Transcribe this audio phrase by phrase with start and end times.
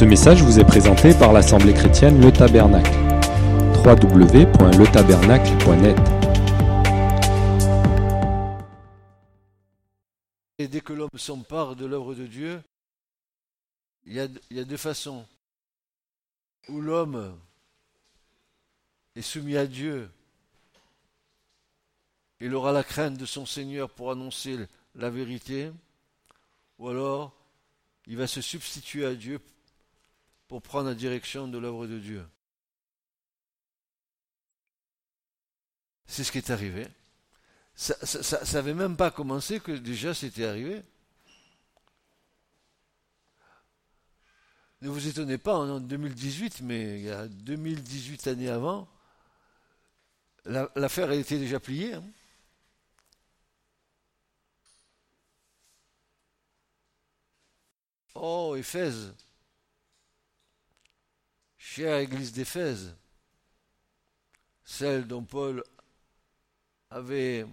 [0.00, 2.90] Ce message vous est présenté par l'Assemblée chrétienne Le Tabernacle.
[3.84, 5.98] www.letabernacle.net
[10.56, 12.62] Et dès que l'homme s'empare de l'œuvre de Dieu,
[14.06, 14.28] il y, a,
[14.64, 15.26] deux façons.
[16.70, 17.38] Où l'homme
[19.16, 20.10] est soumis à Dieu,
[22.40, 25.70] il aura la crainte de son Seigneur pour annoncer la vérité,
[26.78, 27.34] ou alors
[28.06, 29.38] il va se substituer à Dieu
[30.50, 32.28] pour prendre la direction de l'œuvre de Dieu.
[36.06, 36.88] C'est ce qui est arrivé.
[37.76, 40.82] Ça n'avait même pas commencé que déjà c'était arrivé.
[44.80, 48.88] Ne vous étonnez pas, en 2018, mais il y a 2018 années avant,
[50.46, 51.94] l'affaire été déjà pliée.
[51.94, 52.02] Hein.
[58.16, 59.14] Oh, Éphèse,
[61.72, 62.96] chère église d'Éphèse,
[64.64, 65.62] celle dont Paul
[66.90, 67.46] avait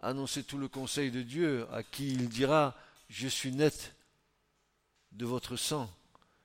[0.00, 2.74] annoncé tout le conseil de Dieu, à qui il dira,
[3.10, 3.94] je suis net
[5.12, 5.94] de votre sang,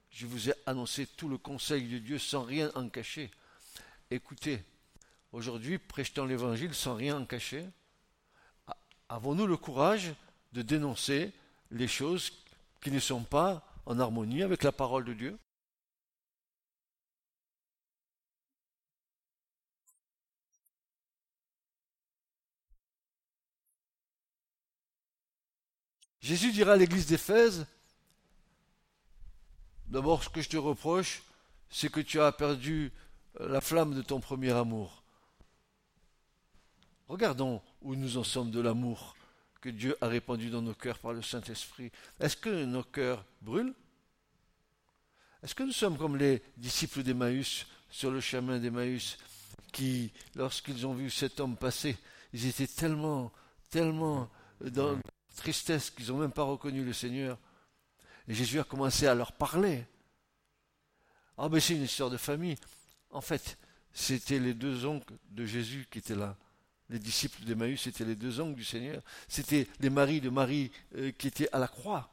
[0.10, 3.32] je vous ai annoncé tout le conseil de Dieu sans rien en cacher.
[4.10, 4.62] Écoutez,
[5.32, 7.66] aujourd'hui, prêchons l'évangile sans rien en cacher.
[9.08, 10.14] Avons-nous le courage
[10.52, 11.32] de dénoncer
[11.70, 12.34] les choses
[12.82, 15.40] qui ne sont pas en harmonie avec la parole de Dieu?
[26.22, 27.66] Jésus dira à l'église d'Éphèse,
[29.88, 31.24] d'abord ce que je te reproche,
[31.70, 32.92] c'est que tu as perdu
[33.40, 35.04] la flamme de ton premier amour.
[37.08, 39.16] Regardons où nous en sommes de l'amour
[39.62, 41.92] que Dieu a répandu dans nos cœurs par le Saint-Esprit.
[42.20, 43.74] Est-ce que nos cœurs brûlent?
[45.44, 49.18] Est-ce que nous sommes comme les disciples d'Emmaüs sur le chemin d'Emmaüs
[49.72, 51.98] qui, lorsqu'ils ont vu cet homme passer,
[52.34, 53.32] ils étaient tellement,
[53.70, 54.30] tellement
[54.62, 55.00] dans
[55.36, 57.38] tristesse qu'ils n'ont même pas reconnu le Seigneur.
[58.28, 59.86] Et Jésus a commencé à leur parler.
[61.38, 62.56] Ah, mais c'est une histoire de famille.
[63.10, 63.58] En fait,
[63.94, 66.38] c'était les deux oncles de Jésus qui étaient là.
[66.90, 69.02] Les disciples d'Emmaüs, c'était les deux oncles du Seigneur.
[69.28, 72.10] C'était les maris de Marie euh, qui étaient à la croix.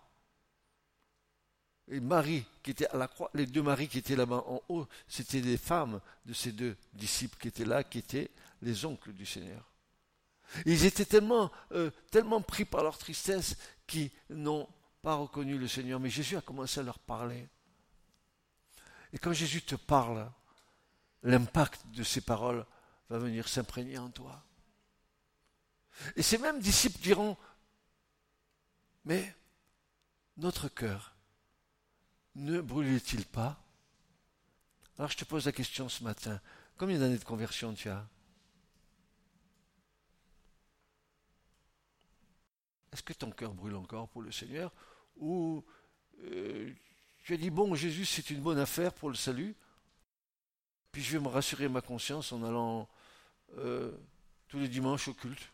[1.90, 4.86] Et Marie qui était à la croix, les deux maris qui étaient là-bas en haut,
[5.08, 8.30] c'était des femmes de ces deux disciples qui étaient là, qui étaient
[8.60, 9.67] les oncles du Seigneur.
[10.64, 14.68] Ils étaient tellement, euh, tellement pris par leur tristesse qu'ils n'ont
[15.02, 16.00] pas reconnu le Seigneur.
[16.00, 17.48] Mais Jésus a commencé à leur parler.
[19.12, 20.30] Et quand Jésus te parle,
[21.22, 22.64] l'impact de ses paroles
[23.08, 24.42] va venir s'imprégner en toi.
[26.16, 27.36] Et ces mêmes disciples diront,
[29.04, 29.34] mais
[30.36, 31.16] notre cœur
[32.34, 33.60] ne brûlait-il pas?
[34.98, 36.40] Alors je te pose la question ce matin,
[36.76, 38.06] combien d'années de conversion tu as?
[42.98, 44.72] Est-ce que ton cœur brûle encore pour le Seigneur
[45.18, 45.64] Ou
[46.24, 46.72] euh,
[47.22, 49.54] tu as dit, bon, Jésus, c'est une bonne affaire pour le salut,
[50.90, 52.88] puis je vais me rassurer ma conscience en allant
[53.56, 53.92] euh,
[54.48, 55.48] tous les dimanches au culte,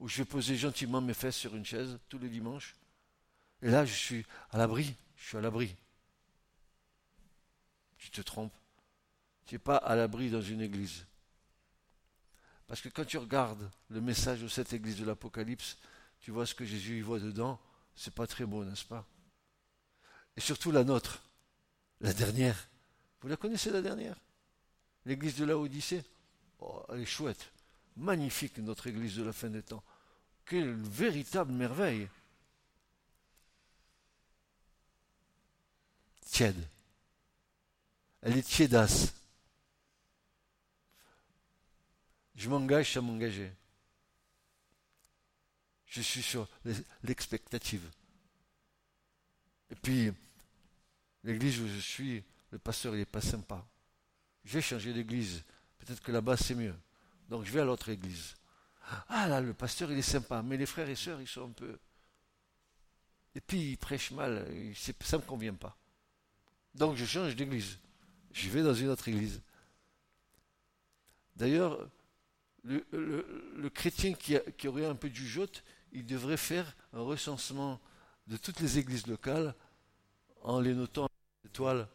[0.00, 2.74] où je vais poser gentiment mes fesses sur une chaise tous les dimanches.
[3.62, 5.76] Et là, je suis à l'abri, je suis à l'abri.
[7.96, 8.56] Tu te trompes.
[9.46, 11.06] Tu n'es pas à l'abri dans une église.
[12.66, 15.76] Parce que quand tu regardes le message de cette église de l'Apocalypse,
[16.24, 17.60] tu vois ce que Jésus y voit dedans,
[17.94, 19.06] c'est pas très beau, n'est-ce pas?
[20.38, 21.22] Et surtout la nôtre,
[22.00, 22.66] la dernière.
[23.20, 24.18] Vous la connaissez la dernière?
[25.04, 26.02] L'église de la Odyssée
[26.60, 27.52] oh, Elle est chouette.
[27.98, 29.84] Magnifique notre église de la fin des temps.
[30.46, 32.08] Quelle véritable merveille.
[36.24, 36.66] Tiède.
[38.22, 39.12] Elle est tiédasse.
[42.34, 43.52] Je m'engage à m'engager.
[45.94, 46.48] Je suis sur
[47.04, 47.88] l'expectative.
[49.70, 50.10] Et puis,
[51.22, 53.64] l'église où je suis, le pasteur, il n'est pas sympa.
[54.44, 55.44] Je vais changer d'église.
[55.78, 56.74] Peut-être que là-bas, c'est mieux.
[57.28, 58.34] Donc, je vais à l'autre église.
[59.08, 60.42] Ah là, le pasteur, il est sympa.
[60.42, 61.78] Mais les frères et sœurs, ils sont un peu.
[63.36, 64.44] Et puis, il prêche mal.
[64.74, 65.76] Ça ne me convient pas.
[66.74, 67.78] Donc, je change d'église.
[68.32, 69.40] Je vais dans une autre église.
[71.36, 71.88] D'ailleurs,
[72.64, 75.62] le, chrétien qui, aurait un peu du jote,
[75.92, 77.80] il devrait faire un recensement
[78.26, 79.54] de toutes les églises locales
[80.42, 81.08] en les notant
[81.44, 81.86] étoiles.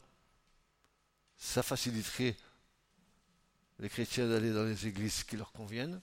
[1.38, 2.36] Ça faciliterait
[3.80, 6.02] les chrétiens d'aller dans les églises qui leur conviennent.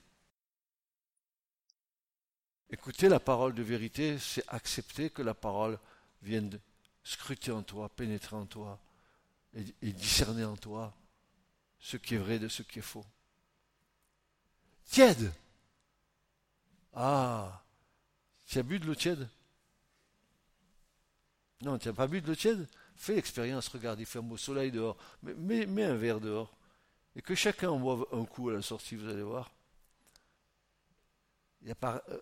[2.70, 5.78] Écouter la parole de vérité, c'est accepter que la parole
[6.22, 6.58] vienne
[7.04, 8.80] scruter en toi, pénétrer en toi
[9.54, 10.92] et, discerner en toi
[11.78, 13.04] ce qui est vrai de ce qui est faux.
[14.86, 15.32] Tiède.
[16.94, 17.62] Ah,
[18.46, 19.28] tu as bu de l'eau tiède?
[21.62, 22.68] Non, tu n'as pas bu de l'eau tiède?
[22.96, 24.96] Fais l'expérience, regarde, il fait un beau soleil dehors.
[25.22, 26.56] Mets, un verre dehors.
[27.14, 29.50] Et que chacun en boive un coup à la sortie, vous allez voir.
[31.60, 32.20] Il n'y a pas euh,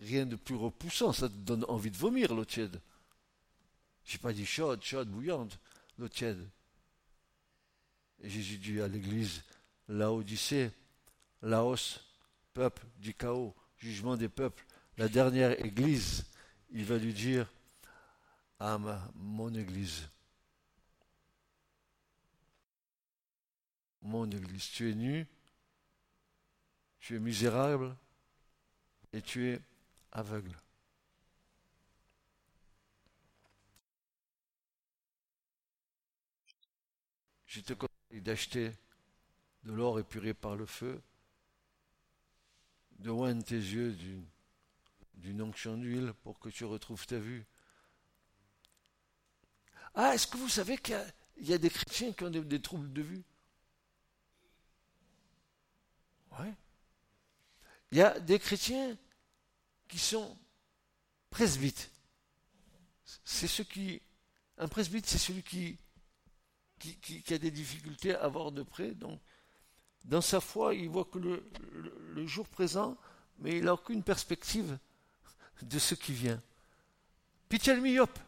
[0.00, 2.80] rien de plus repoussant, ça te donne envie de vomir l'eau tiède.
[4.04, 5.58] J'ai pas dit chaude, chaude, bouillante,
[5.98, 6.48] l'eau tiède.
[8.20, 9.42] Et Jésus dit à l'église,
[9.88, 10.70] Laodicée,
[11.46, 12.00] Laos,
[12.54, 14.64] peuple du chaos, jugement des peuples,
[14.98, 16.26] la dernière église,
[16.70, 17.48] il va lui dire,
[18.58, 18.78] à
[19.14, 20.08] mon église,
[24.02, 25.26] mon église, tu es nu,
[26.98, 27.96] tu es misérable
[29.12, 29.60] et tu es
[30.10, 30.56] aveugle.
[37.46, 38.72] Je te conseille d'acheter
[39.62, 41.00] de l'or épuré par le feu,
[42.98, 43.96] de oindre tes yeux
[45.14, 47.44] d'une onction d'huile pour que tu retrouves ta vue.
[49.94, 50.98] Ah, est-ce que vous savez qu'il
[51.38, 53.24] y, a des chrétiens qui ont des, troubles de vue?
[56.38, 56.48] Oui.
[57.92, 58.96] Il y a des chrétiens
[59.88, 60.36] qui sont
[61.30, 61.90] presbytes.
[63.24, 64.02] C'est ceux qui.
[64.58, 65.78] Un presbyte, c'est celui qui
[66.78, 68.92] qui, a des difficultés à voir de près.
[68.92, 69.20] Donc,
[70.06, 72.96] dans sa foi, il voit que le, jour présent,
[73.38, 74.78] mais il n'a aucune perspective
[75.62, 76.42] de ce qui vient.
[77.52, 78.18] As le myope.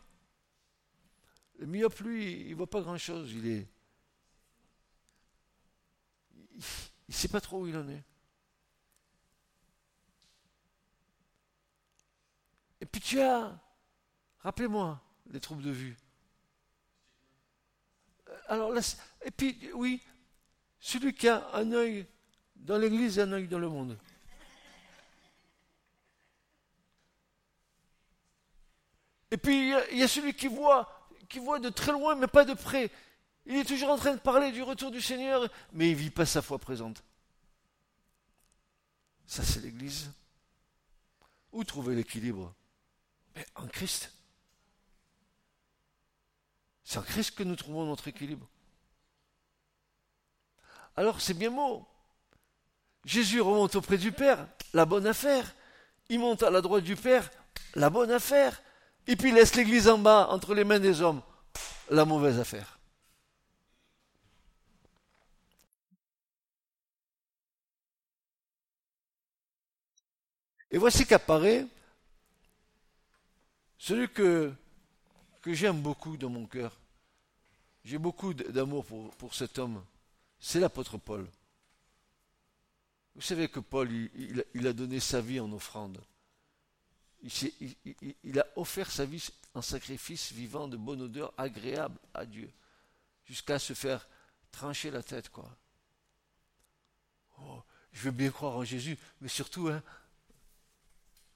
[1.59, 3.33] Le myope, lui, il ne voit pas grand-chose.
[3.33, 3.69] Il est.
[6.55, 6.63] Il
[7.09, 8.05] ne sait pas trop où il en est.
[12.81, 13.59] Et puis tu as,
[14.41, 15.01] rappelez-moi,
[15.31, 15.97] les troubles de vue
[18.49, 18.73] alors,
[19.23, 20.03] et puis, oui,
[20.81, 22.07] celui qui a un œil
[22.57, 23.99] dans l'église et un œil dans le monde.
[29.31, 32.45] Et puis, il y, a celui qui voit, qui voit de très loin, mais pas
[32.45, 32.91] de près.
[33.45, 36.11] Il est toujours en train de parler du retour du Seigneur, mais il ne vit
[36.11, 37.03] pas sa foi présente.
[39.27, 40.11] Ça, c'est l'Église.
[41.53, 42.55] Où trouver l'équilibre?
[43.37, 44.13] Mais en Christ.
[46.85, 48.49] C'est en Christ que nous trouvons notre équilibre.
[50.99, 51.87] Alors c'est bien beau.
[53.05, 55.55] Jésus remonte auprès du Père, la bonne affaire.
[56.09, 57.31] Il monte à la droite du Père,
[57.77, 58.61] la bonne affaire.
[59.07, 61.23] Et puis il laisse l'Église en bas, entre les mains des hommes,
[61.89, 62.81] la mauvaise affaire.
[70.73, 71.65] Et voici qu'apparaît
[73.79, 74.53] celui que
[75.43, 76.77] que j'aime beaucoup dans mon cœur.
[77.85, 78.85] J'ai beaucoup d'amour
[79.17, 79.81] pour, cet homme.
[80.39, 81.29] C'est l'apôtre Paul.
[83.15, 86.01] Vous savez que Paul, il, a donné sa vie en offrande.
[87.23, 92.49] Il, a offert sa vie en sacrifice vivant de bonne odeur, agréable à Dieu,
[93.25, 94.09] jusqu'à se faire
[94.53, 95.51] trancher la tête, quoi.
[97.41, 97.61] Oh,
[97.93, 99.83] je veux bien croire en Jésus, mais surtout, hein,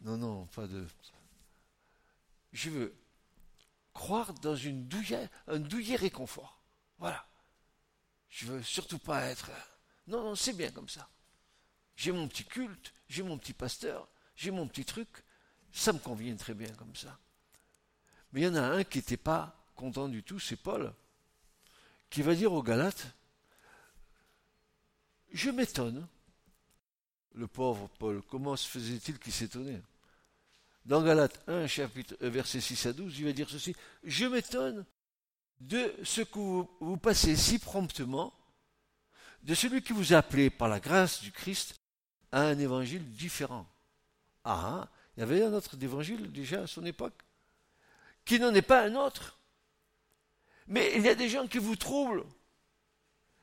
[0.02, 0.86] non, non, pas de.
[2.52, 2.94] Je veux
[3.92, 4.88] croire dans une
[5.46, 6.60] un douillet réconfort.
[6.98, 7.26] Voilà.
[8.32, 9.50] Je veux surtout pas être.
[10.06, 11.06] Non, non, c'est bien comme ça.
[11.94, 15.08] J'ai mon petit culte, j'ai mon petit pasteur, j'ai mon petit truc.
[15.70, 17.18] Ça me convient très bien comme ça.
[18.32, 20.94] Mais il y en a un qui n'était pas content du tout, c'est Paul,
[22.08, 23.06] qui va dire aux Galates
[25.32, 26.08] Je m'étonne.
[27.34, 29.82] Le pauvre Paul, comment se faisait-il qu'il s'étonnait?
[30.86, 34.84] Dans Galates 1, chapitre, euh, verset 6 à 12, il va dire ceci Je m'étonne
[35.62, 36.38] de ce que
[36.80, 38.32] vous, passez si promptement
[39.42, 41.80] de celui qui vous a appelé par la grâce du Christ
[42.32, 43.66] à un évangile différent.
[44.44, 47.20] Ah, il y avait un autre évangile déjà à son époque,
[48.24, 49.38] qui n'en est pas un autre.
[50.66, 52.24] Mais il y a des gens qui vous troublent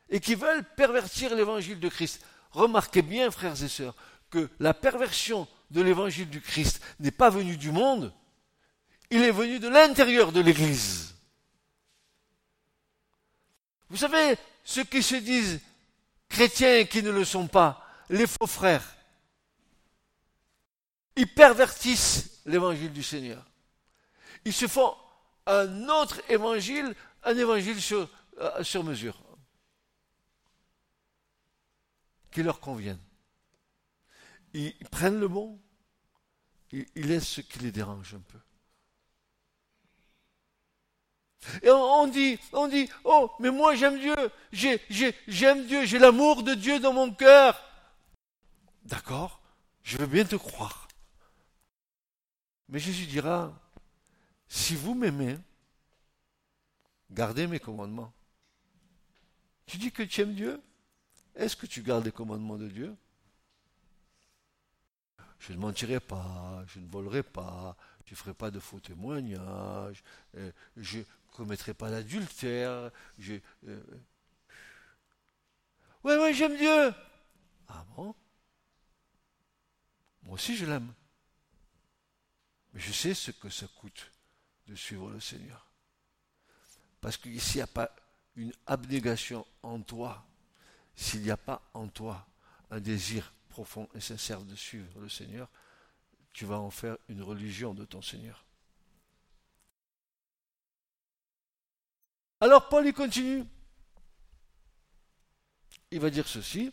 [0.09, 2.25] et qui veulent pervertir l'évangile de Christ.
[2.51, 3.95] Remarquez bien, frères et sœurs,
[4.29, 8.13] que la perversion de l'évangile du Christ n'est pas venu du monde,
[9.09, 11.18] il est venu de l'intérieur de l'Église.
[13.89, 15.59] Vous savez, ceux qui se disent
[16.27, 18.95] chrétiens et qui ne le sont pas, les faux frères,
[21.15, 23.45] ils pervertissent l'évangile du Seigneur.
[24.45, 24.95] Ils se font
[25.45, 29.19] un autre évangile, un évangile sur, euh, sur mesure,
[32.31, 32.99] qui leur convienne
[34.53, 35.59] ils prennent le bon,
[36.71, 38.39] ils, laissent ce qui les dérange un peu.
[41.63, 44.15] Et on, dit, on dit, oh, mais moi j'aime Dieu,
[44.51, 47.59] j'aime Dieu, j'ai l'amour de Dieu dans mon cœur.
[48.83, 49.41] D'accord,
[49.83, 50.87] je veux bien te croire.
[52.67, 53.53] Mais Jésus dira,
[54.47, 55.37] si vous m'aimez,
[57.09, 58.13] gardez mes commandements.
[59.65, 60.61] Tu dis que tu aimes Dieu?
[61.35, 62.95] Est-ce que tu gardes les commandements de Dieu?
[65.39, 70.03] Je ne mentirai pas, je ne volerai pas, je ne ferai pas de faux témoignages,
[70.35, 70.99] euh, je
[71.39, 73.35] commettrai pas d'adultère, je...
[73.65, 73.81] Euh,
[76.03, 76.93] ouais, j'aime Dieu.
[77.69, 78.13] Ah bon?
[80.23, 80.93] Moi aussi je l'aime.
[82.73, 84.11] Mais je sais ce que ça coûte
[84.67, 85.65] de suivre le Seigneur.
[86.99, 87.95] Parce qu'ici, il n'y a pas
[88.35, 90.27] une abnégation en toi,
[90.97, 92.27] s'il n'y a pas en toi
[92.69, 95.49] un désir profond et sincère de suivre le Seigneur,
[96.33, 98.43] tu vas en faire une religion de ton Seigneur.
[102.41, 103.45] Alors Paul y continue.
[105.91, 106.71] Il va dire ceci.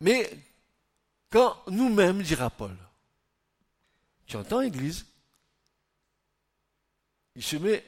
[0.00, 0.30] Mais
[1.30, 2.76] quand nous-mêmes, dira Paul,
[4.26, 5.06] tu entends, Église
[7.34, 7.84] Il se met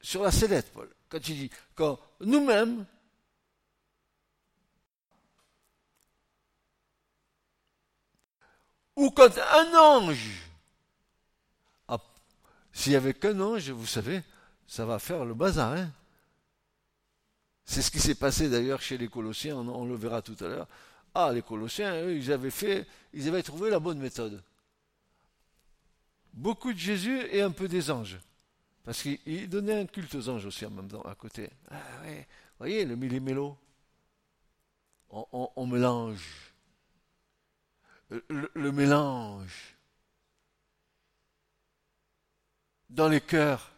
[0.00, 2.86] sur la sellette, Paul, quand il dit, quand nous-mêmes,
[8.96, 10.44] ou quand un ange,
[12.74, 14.22] s'il n'y avait qu'un ange, vous savez,
[14.66, 15.72] ça va faire le bazar.
[15.72, 15.90] Hein
[17.64, 20.68] C'est ce qui s'est passé d'ailleurs chez les Colossiens, on, le verra tout à l'heure.
[21.14, 24.42] Ah, les Colossiens, eux, ils avaient fait, ils avaient trouvé la bonne méthode
[26.34, 28.18] beaucoup de Jésus et un peu des anges.
[28.84, 31.48] Parce qu'il donnait un culte aux anges aussi en même temps, à côté.
[31.70, 33.56] Ah vous voyez, le millimélo.
[35.10, 36.52] On, on, mélange.
[38.10, 39.73] Le, mélange.
[42.94, 43.72] Dans les cœurs.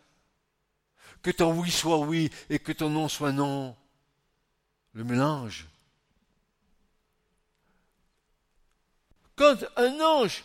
[1.22, 3.74] Que ton oui soit oui et que ton non soit non.
[4.92, 5.66] Le mélange.
[9.34, 10.44] Quand un ange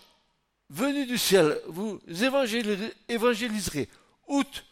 [0.69, 2.01] venu du ciel, vous
[3.09, 3.89] évangéliserez,
[4.27, 4.63] outre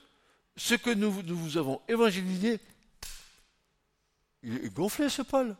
[0.55, 2.59] ce que nous, vous avons évangélisé.
[4.43, 5.55] Il est gonflé ce Paul.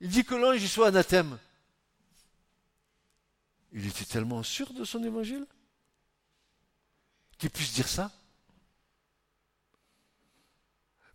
[0.00, 1.38] Il dit que l'ange soit anathème.
[3.72, 5.44] Il était tellement sûr de son évangile
[7.38, 8.10] qu'il puisse dire ça.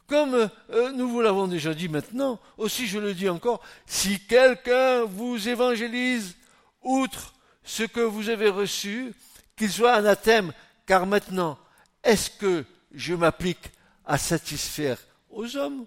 [0.07, 5.03] Comme euh, nous vous l'avons déjà dit maintenant, aussi je le dis encore, si quelqu'un
[5.05, 6.35] vous évangélise
[6.81, 9.13] outre ce que vous avez reçu,
[9.55, 10.51] qu'il soit anathème,
[10.85, 11.57] car maintenant,
[12.03, 13.71] est-ce que je m'applique
[14.05, 14.99] à satisfaire
[15.29, 15.85] aux hommes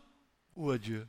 [0.56, 1.06] ou à Dieu?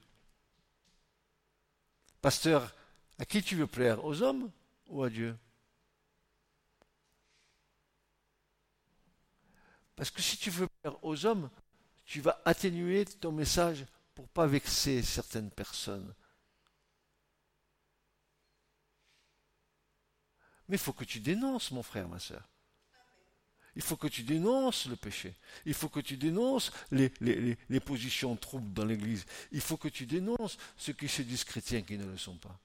[2.22, 2.74] Pasteur,
[3.20, 4.52] à qui tu veux plaire Aux hommes
[4.90, 5.36] ou à Dieu?
[9.98, 11.50] Parce que si tu veux plaire aux hommes,
[12.06, 13.86] tu vas atténuer ton message
[14.16, 16.14] pour pas vexer certaines personnes.
[20.70, 22.48] Mais il faut que tu dénonces, mon frère, ma soeur.
[23.76, 25.34] Il faut que tu dénonces le péché.
[25.66, 27.10] Il faut que tu dénonces les,
[27.80, 29.26] positions troubles dans l'Église.
[29.52, 32.60] Il faut que tu dénonces ceux qui se disent chrétiens qui ne le sont pas.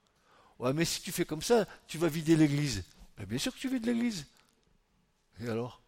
[0.58, 2.84] Ouais, mais si tu fais comme ça, tu vas vider l'Église.
[3.18, 4.26] Mais bien sûr que tu vides l'Église.
[5.40, 5.81] Et alors?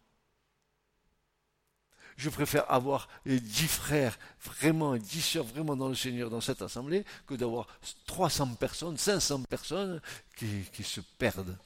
[2.17, 7.03] Je préfère avoir dix frères vraiment, dix sœurs vraiment dans le Seigneur dans cette assemblée
[7.27, 7.67] que d'avoir
[8.07, 10.01] 300 personnes, 500 personnes
[10.35, 11.57] qui se perdent.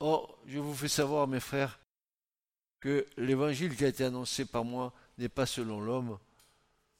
[0.00, 1.78] Or, je vous fais savoir, mes frères,
[2.86, 6.20] que l'évangile qui a été annoncé par moi n'est pas selon l'homme,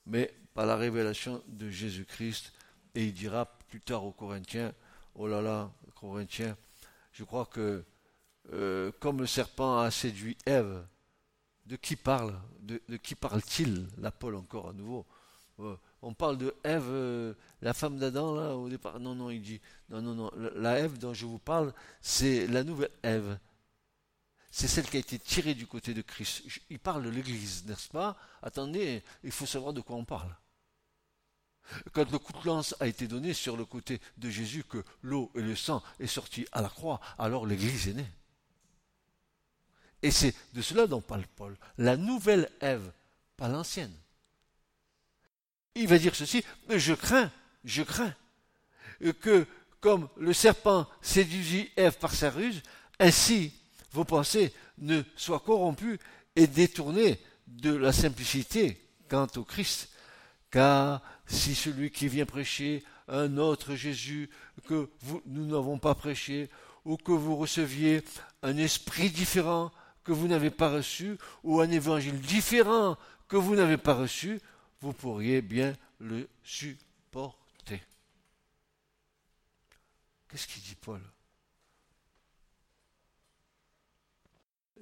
[0.05, 2.53] mais par la révélation de Jésus-Christ.
[2.97, 4.75] Et il dira plus tard aux Corinthiens,
[5.15, 6.57] oh là là, Corinthiens,
[7.13, 7.85] je crois que
[8.53, 10.85] euh, comme le serpent a séduit Ève,
[11.67, 15.07] de qui parle de, qui parle-t-il La Paul encore à nouveau?
[15.61, 18.99] Euh, on parle de Ève, euh, la femme d'Adam, là, au départ.
[18.99, 22.65] Non, non, il dit, non, non, non, la Ève dont je vous parle, c'est la
[22.65, 23.39] nouvelle Ève.
[24.57, 26.45] C'est celle qui a été tirée du côté de Christ.
[26.71, 28.17] Il parle de l'Église, n'est-ce pas?
[28.41, 30.35] Attendez, il faut savoir de quoi on parle.
[31.93, 35.31] Quand le coup de lance a été donné sur le côté de Jésus, que l'eau
[35.35, 38.11] et le sang est sorti à la croix, alors l'Église est née.
[40.01, 41.55] Et c'est de cela dont parle Paul.
[41.77, 42.91] La nouvelle Ève,
[43.37, 43.95] pas l'ancienne
[45.75, 47.31] il va dire ceci, mais je crains,
[47.63, 48.15] je crains
[49.21, 49.47] que
[49.81, 52.63] comme le serpent séduisit Ève par sa ruse,
[52.99, 53.53] ainsi
[53.93, 55.99] vos pensées ne soient corrompues
[56.35, 59.91] et détournées de la simplicité quant au Christ.
[60.51, 64.31] Car si celui qui vient prêcher un autre Jésus
[64.67, 64.91] que
[65.27, 66.51] nous n'avons pas prêché,
[66.85, 68.03] ou que vous receviez
[68.43, 69.73] un esprit différent
[70.05, 72.97] que vous n'avez pas reçu, ou un évangile différent
[73.29, 74.41] que vous n'avez pas reçu,
[74.81, 77.81] vous pourriez bien le supporter.
[80.29, 81.01] Qu'est-ce qu'il dit Paul?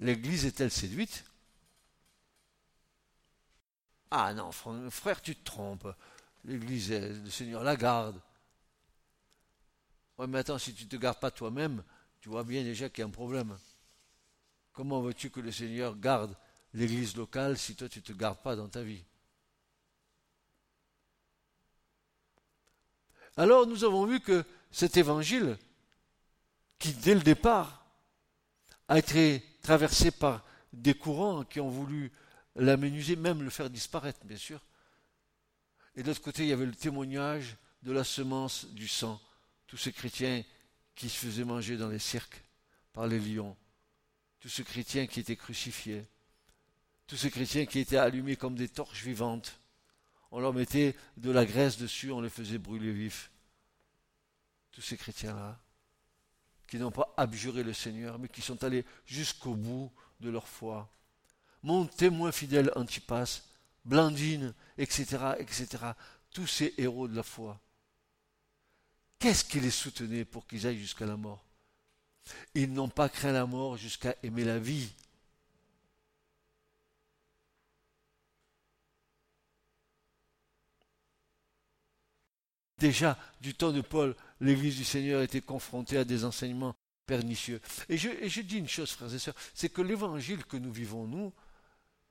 [0.01, 1.25] L'Église est-elle séduite?
[4.11, 5.89] Ah non, frère, tu te trompes.
[6.45, 8.21] L'Église, le Seigneur la garde.
[10.19, 11.83] Oui, mais attends, si tu ne te gardes pas toi-même,
[12.21, 13.59] tu vois bien déjà qu'il y a un problème.
[14.73, 16.37] Comment veux-tu que le Seigneur garde
[16.73, 19.05] l'Église locale si toi tu ne te gardes pas dans ta vie?
[23.37, 25.59] Alors nous avons vu que cet évangile,
[26.79, 27.85] qui dès le départ
[28.87, 32.13] a été traversé par des courants qui ont voulu
[32.55, 34.61] l'aménuser, même le faire disparaître, bien sûr.
[35.97, 39.21] Et de l'autre côté, il y avait le témoignage de la semence du sang,
[39.67, 40.45] tous ces chrétiens
[40.95, 42.45] qui se faisaient manger dans les cirques
[42.93, 43.57] par les lions,
[44.39, 46.05] tous ces chrétiens qui étaient crucifiés,
[47.07, 49.59] tous ces chrétiens qui étaient allumés comme des torches vivantes.
[50.31, 53.31] On leur mettait de la graisse dessus, on les faisait brûler vifs.
[54.73, 55.59] Tous ces chrétiens-là,
[56.67, 60.91] qui n'ont pas abjuré le Seigneur, mais qui sont allés jusqu'au bout de leur foi.
[61.63, 63.43] Mon témoin fidèle Antipas,
[63.85, 65.67] Blandine, etc., etc.,
[66.31, 67.61] tous ces héros de la foi.
[69.19, 71.45] Qu'est-ce qui les soutenait pour qu'ils aillent jusqu'à la mort?
[72.55, 74.91] Ils n'ont pas craint la mort jusqu'à aimer la vie.
[82.79, 86.75] Déjà, du temps de Paul, l'Église du Seigneur était confrontée à des enseignements
[87.07, 87.61] pernicieux.
[87.89, 91.33] Et je, dis une chose, frères et sœurs, c'est que l'évangile que nous vivons, nous,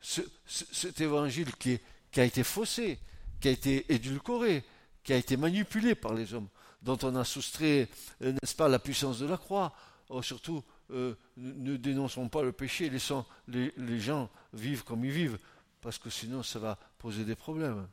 [0.02, 1.80] cet évangile qui,
[2.16, 3.00] a été faussé,
[3.40, 4.64] qui a été édulcoré,
[5.04, 6.50] qui a été manipulé par les hommes,
[6.82, 7.90] dont on a soustrait,
[8.22, 9.74] euh, n'est-ce pas, la puissance de la croix.
[10.10, 15.12] Oh, surtout, euh, ne dénonçons pas le péché, laissons les, les gens vivre comme ils
[15.12, 15.40] vivent,
[15.82, 17.88] parce que sinon ça va poser des problèmes.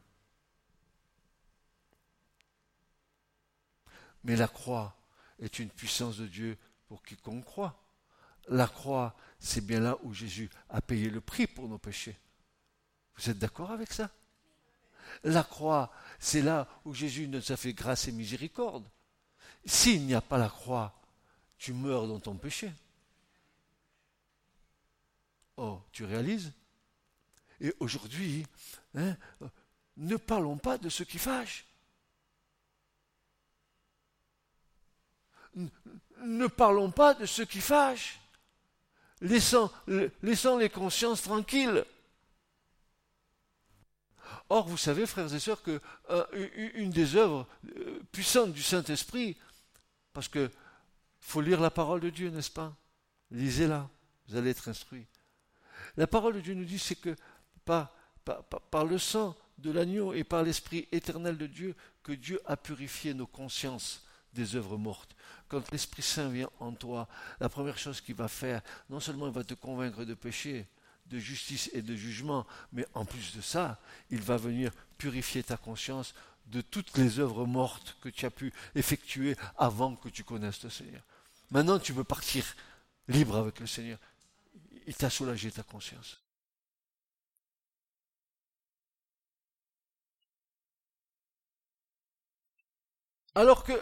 [4.25, 4.97] Mais la croix
[5.39, 7.83] est une puissance de Dieu pour quiconque croit.
[8.49, 12.19] La croix, c'est bien là où Jésus a payé le prix pour nos péchés.
[13.17, 14.11] Vous êtes d'accord avec ça?
[15.25, 18.89] La croix, c'est là où Jésus nous a fait grâce et miséricorde.
[19.65, 21.01] S'il n'y a pas la croix,
[21.59, 22.73] tu meurs dans ton péché.
[25.57, 26.53] Oh, tu réalises?
[27.61, 28.47] Et aujourd'hui,
[28.95, 29.17] hein,
[29.99, 31.67] ne parlons pas de ce qui fâche.
[35.55, 38.21] Ne parlons pas de ce qui fâche.
[39.21, 41.85] Laissons, les consciences tranquilles.
[44.49, 46.25] Or, vous savez, frères et sœurs, que euh,
[46.75, 49.37] une des œuvres euh, puissantes du Saint-Esprit,
[50.13, 50.51] parce que
[51.21, 52.75] faut lire la parole de Dieu, n'est-ce pas?
[53.31, 53.89] Lisez-la,
[54.27, 55.07] vous allez être instruits.
[55.97, 57.15] La parole de Dieu nous dit, c'est que
[57.65, 63.15] par le sang de l'agneau et par l'Esprit éternel de Dieu, que Dieu a purifié
[63.15, 65.15] nos consciences des œuvres mortes.
[65.49, 67.09] Quand l'Esprit Saint vient en toi,
[67.41, 70.67] la première chose qu'il va faire, non seulement il va te convaincre de péché,
[71.07, 75.57] de justice et de jugement, mais en plus de ça, il va venir purifier ta
[75.57, 76.15] conscience
[76.47, 80.71] de toutes les œuvres mortes que tu as pu effectuer avant que tu connaisses le
[80.71, 81.03] Seigneur.
[81.51, 82.45] Maintenant, tu peux partir
[83.09, 83.99] libre avec le Seigneur.
[84.87, 86.21] Il t'a soulagé ta conscience.
[93.35, 93.73] Alors que,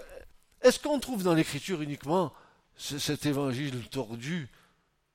[0.63, 2.33] est-ce qu'on trouve dans l'Écriture uniquement
[2.77, 4.49] cet évangile tordu,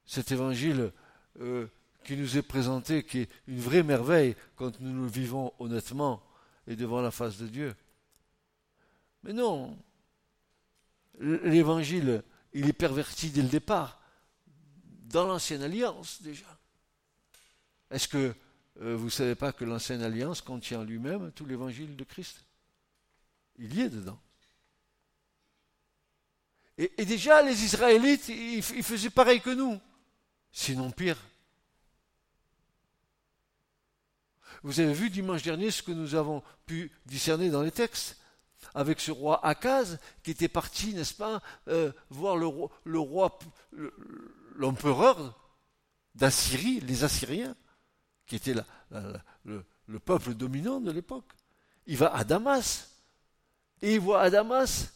[0.06, 0.92] cet évangile
[1.40, 1.68] euh,
[2.04, 6.24] qui nous est présenté, qui est une vraie merveille quand nous le vivons honnêtement
[6.68, 7.76] et devant la face de Dieu?
[9.24, 9.78] Mais non,
[11.20, 14.02] l'évangile, il est perverti dès le départ,
[14.88, 16.48] dans l'ancienne alliance déjà.
[17.92, 18.36] Est-ce que
[18.82, 22.44] euh, vous ne savez pas que l'ancienne alliance contient lui-même tout l'évangile de Christ?
[23.58, 24.20] Il y est dedans.
[26.78, 29.80] Et, déjà, les Israélites, ils faisaient pareil que nous,
[30.52, 31.18] sinon pire.
[34.64, 38.18] Vous avez vu dimanche dernier ce que nous avons pu discerner dans les textes
[38.74, 42.48] avec ce roi Akaz qui était parti, n'est-ce pas, euh, voir le
[43.00, 43.40] roi,
[44.56, 45.38] l'empereur
[46.16, 47.56] d'Assyrie, les Assyriens,
[48.26, 48.56] qui était
[49.44, 51.30] le, le, peuple dominant de l'époque.
[51.86, 52.90] Il va à Damas
[53.82, 54.94] et il voit à Damas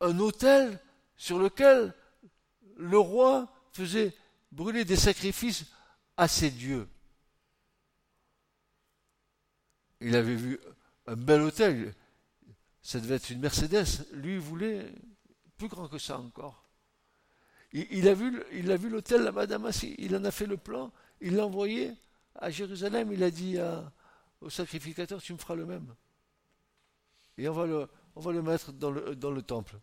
[0.00, 0.80] un hôtel
[1.16, 1.94] sur lequel
[2.76, 4.14] le roi faisait
[4.52, 5.66] brûler des sacrifices
[6.16, 6.88] à ses dieux.
[10.00, 10.58] Il avait vu
[11.06, 11.94] un bel hôtel,
[12.82, 14.92] ça devait être une Mercedes, lui voulait
[15.56, 16.62] plus grand que ça encore.
[17.72, 21.44] Il, a vu, il l'hôtel là-bas d'Amassi, il en a fait le plan, il l'a
[21.44, 21.92] envoyé
[22.36, 23.58] à Jérusalem, il a dit
[24.40, 25.94] au sacrificateur, tu me feras le même.
[27.38, 29.78] Et on va le, on va le mettre dans le, temple.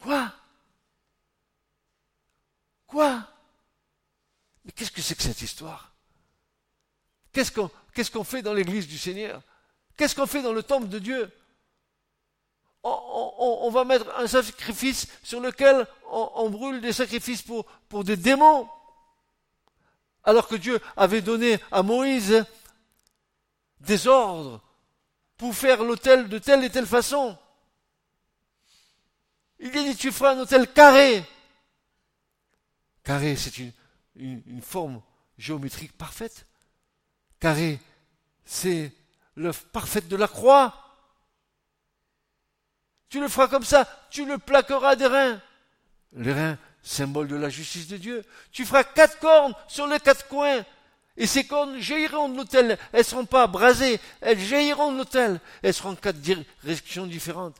[0.00, 0.32] Quoi?
[2.86, 3.26] Quoi?
[4.64, 5.92] Mais qu'est-ce que c'est que cette histoire?
[7.32, 9.42] Qu'est-ce qu'on fait dans l'église du Seigneur?
[9.96, 11.30] Qu'est-ce qu'on fait dans le temple de Dieu?
[12.82, 18.68] On, va mettre un sacrifice sur lequel on, brûle des sacrifices pour des démons.
[20.22, 22.44] Alors que Dieu avait donné à Moïse
[23.80, 24.62] des ordres
[25.40, 27.34] pour faire l'autel de telle et telle façon.
[29.58, 31.24] Il dit, tu feras un hôtel carré.
[33.02, 33.72] Carré, c'est une,
[34.16, 35.00] une, forme
[35.38, 36.44] géométrique parfaite.
[37.40, 37.80] Carré,
[38.44, 38.92] c'est
[39.34, 40.74] l'œuvre parfaite de la croix.
[43.08, 45.40] Tu le feras comme ça, tu le plaqueras des reins.
[46.12, 48.26] Les reins, symbole de la justice de Dieu.
[48.52, 50.66] Tu feras quatre cornes sur les quatre coins.
[51.16, 52.78] Et ces cornes jailliront de l'autel.
[52.92, 55.40] Elles ne seront pas brasées, elles jailliront de l'autel.
[55.62, 57.56] Elles seront quatre directions différentes.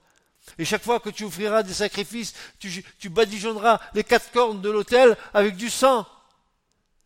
[0.58, 5.16] Et chaque fois que tu offriras des sacrifices, tu, badigeonneras les quatre cornes de l'autel
[5.34, 6.06] avec du sang.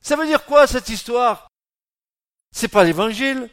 [0.01, 1.49] Ça veut dire quoi cette histoire?
[2.53, 3.51] C'est pas l'évangile.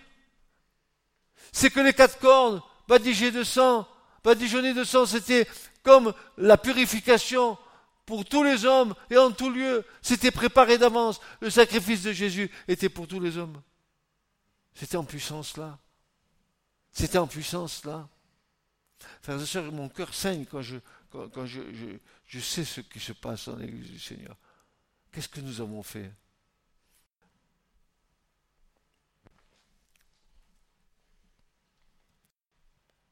[1.52, 3.88] C'est que les quatre cornes badigeées de sang,
[4.24, 5.48] badigeonnées de sang, c'était
[5.84, 7.58] comme la purification
[8.12, 9.86] pour tous les hommes et en tout lieu.
[10.02, 11.22] C'était préparé d'avance.
[11.40, 13.62] Le sacrifice de Jésus était pour tous les hommes.
[14.74, 15.80] C'était en puissance là.
[16.92, 18.10] C'était en puissance là.
[19.22, 20.76] Frères et sœurs, mon cœur saigne quand, je,
[21.10, 21.62] quand, je,
[22.26, 24.36] je, sais ce qui se passe dans l'Église du Seigneur.
[25.14, 26.12] Qu'est-ce que nous avons fait?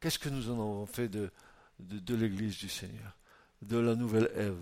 [0.01, 1.31] Qu'est-ce que nous en avons fait de,
[1.79, 3.17] de, de l'Église du Seigneur,
[3.61, 4.61] de la nouvelle Ève?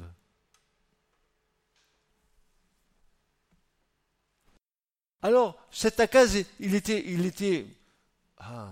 [5.22, 7.66] Alors, cet Akaz, il était, il était,
[8.38, 8.72] ah,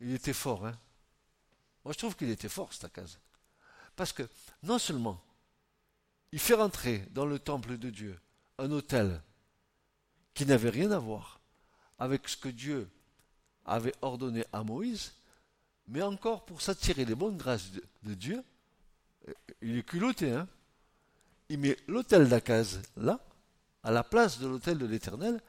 [0.00, 0.78] il était fort, hein.
[1.84, 3.18] Moi, je trouve qu'il était fort, cet Akaz.
[3.96, 4.28] Parce que,
[4.62, 5.20] non seulement,
[6.30, 8.18] il fait rentrer dans le temple de Dieu
[8.58, 9.20] un autel
[10.34, 11.40] qui n'avait rien à voir
[11.98, 12.88] avec ce que Dieu
[13.64, 15.12] avait ordonné à Moïse,
[15.88, 17.70] mais encore pour s'attirer les bonnes grâces
[18.02, 18.42] de, Dieu,
[19.60, 20.48] il est culotté, hein.
[21.48, 23.20] Il met l'autel d'Akaz là,
[23.82, 25.40] à la place de l'autel de l'Éternel,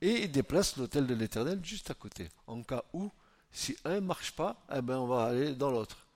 [0.00, 3.10] et il déplace l'autel de l'Éternel juste à côté, en cas où
[3.50, 6.06] si un ne marche pas, eh ben on va aller dans l'autre.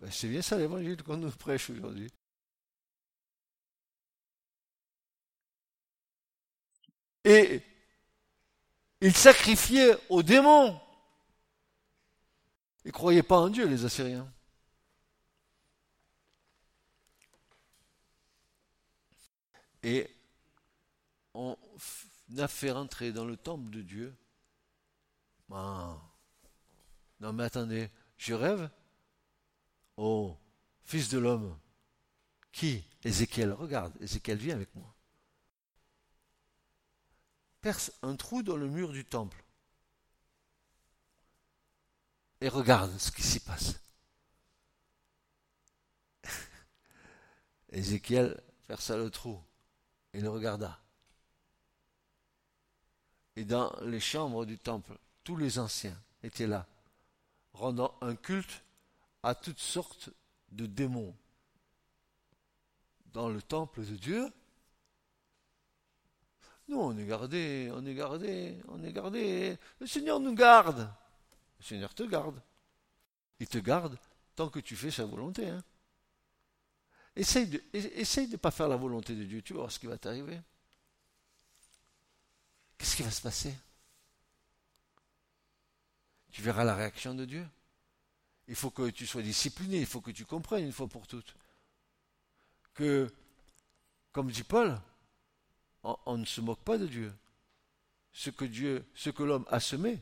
[0.00, 2.10] Ben, c'est bien ça l'évangile qu'on nous prêche aujourd'hui.
[7.24, 7.60] Et
[9.00, 10.80] ils sacrifiaient aux démons.
[12.84, 14.32] Ils ne croyaient pas en Dieu, les Assyriens.
[19.82, 20.15] Et
[21.36, 21.58] on
[22.38, 24.16] a fait rentrer dans le temple de Dieu.
[25.52, 25.96] Ah,
[27.20, 28.68] non mais attendez, je rêve
[29.96, 30.36] Oh,
[30.84, 31.58] fils de l'homme.
[32.52, 34.94] Qui Ézéchiel, regarde, Ézéchiel, viens avec moi.
[37.60, 39.44] Perce un trou dans le mur du temple.
[42.40, 43.80] Et regarde ce qui s'y passe.
[47.70, 49.40] Ézéchiel perça le trou.
[50.12, 50.80] Il le regarda.
[53.36, 56.66] Et dans les chambres du temple, tous les anciens étaient là
[57.52, 58.62] rendant un culte
[59.22, 60.10] à toutes sortes
[60.52, 61.14] de démons.
[63.12, 64.30] Dans le temple de Dieu,
[66.68, 69.56] nous, on est gardé, on est gardé, on est gardé.
[69.78, 70.90] Le Seigneur nous garde.
[71.58, 72.40] Le Seigneur te garde.
[73.38, 73.96] Il te garde
[74.34, 75.48] tant que tu fais sa volonté.
[75.48, 75.62] Hein.
[77.14, 79.42] Essaye de ne de pas faire la volonté de Dieu.
[79.42, 80.40] Tu voir ce qui va t'arriver.
[82.78, 83.54] Qu'est-ce qui va se passer?
[86.30, 87.46] Tu verras la réaction de Dieu.
[88.48, 91.34] Il faut que tu sois discipliné, il faut que tu comprennes une fois pour toutes
[92.76, 93.10] que,
[94.12, 94.78] comme dit Paul,
[95.82, 97.12] on, ne se moque pas de Dieu.
[98.12, 100.00] Ce que Dieu, ce que l'homme a semé,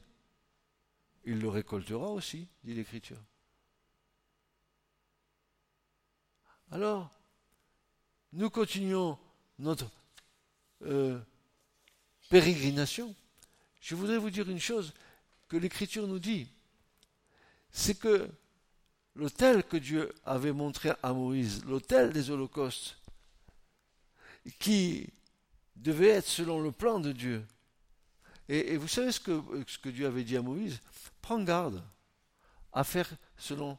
[1.24, 3.20] il le récoltera aussi, dit l'Écriture.
[6.70, 7.10] Alors,
[8.32, 9.18] nous continuons
[9.58, 9.90] notre
[10.82, 11.20] euh,
[12.28, 13.14] pérégrination.
[13.80, 14.92] Je voudrais vous dire une chose,
[15.48, 16.48] que l'Écriture nous dit,
[17.70, 18.28] c'est que
[19.14, 22.98] l'autel que Dieu avait montré à Moïse, l'autel des holocaustes,
[24.58, 25.08] qui
[25.76, 27.44] devait être selon le plan de Dieu.
[28.48, 30.80] Et, vous savez ce que, Dieu avait dit à Moïse?
[31.22, 31.82] Prends garde
[32.72, 33.78] à faire selon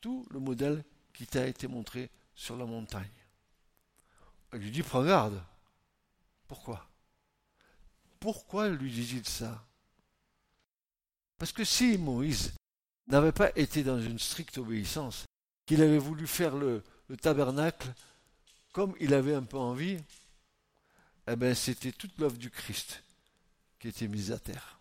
[0.00, 3.10] tout le modèle qui t'a été montré sur la montagne.
[4.54, 5.42] Il lui dit Prends garde.
[6.48, 6.89] Pourquoi?
[8.20, 9.66] Pourquoi lui dit-il ça?
[11.38, 12.52] Parce que si Moïse
[13.06, 15.24] n'avait pas été dans une stricte obéissance,
[15.64, 16.84] qu'il avait voulu faire le,
[17.22, 17.92] tabernacle
[18.72, 19.98] comme il avait un peu envie,
[21.26, 23.02] eh bien c'était toute l'œuvre du Christ
[23.78, 24.78] qui était mise à terre.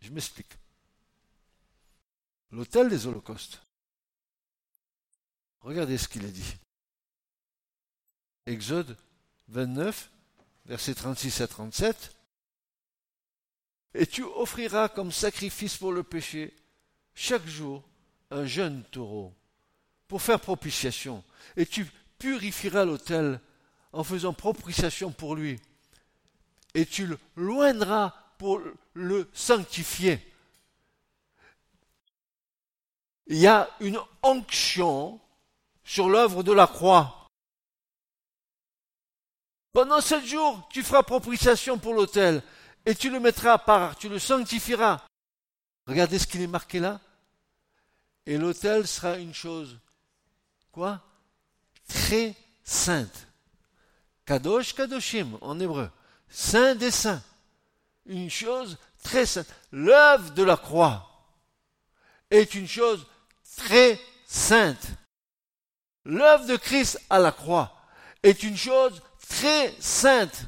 [0.00, 0.52] Je m'explique.
[2.50, 3.62] L'autel des holocaustes.
[5.60, 6.56] Regardez ce qu'il a dit.
[8.46, 8.96] Exode
[9.50, 10.10] 29,
[10.66, 12.16] versets 36 à 37.
[13.94, 16.54] Et tu offriras comme sacrifice pour le péché
[17.14, 17.82] chaque jour
[18.30, 19.34] un jeune taureau
[20.06, 21.24] pour faire propitiation.
[21.56, 21.86] Et tu
[22.18, 23.40] purifieras l'autel
[23.92, 25.60] en faisant propitiation pour lui.
[26.74, 28.60] Et tu le loindras pour
[28.94, 30.20] le sanctifier.
[33.26, 35.20] Il y a une onction
[35.84, 37.19] sur l'œuvre de la croix.
[39.72, 42.42] Pendant sept jours, tu feras propitiation pour l'autel
[42.86, 45.02] et tu le mettras à part, tu le sanctifieras.
[45.86, 47.00] Regardez ce qu'il est marqué là.
[48.26, 49.78] Et l'autel sera une chose,
[50.72, 51.00] quoi?
[51.88, 53.26] Très sainte.
[54.24, 55.90] Kadosh Kadoshim en hébreu.
[56.28, 57.22] Saint des saints.
[58.06, 59.48] Une chose très sainte.
[59.72, 61.08] L'œuvre de la croix
[62.30, 63.06] est une chose
[63.56, 64.86] très sainte.
[66.04, 67.76] L'œuvre de Christ à la croix
[68.22, 70.44] est une chose très sainte.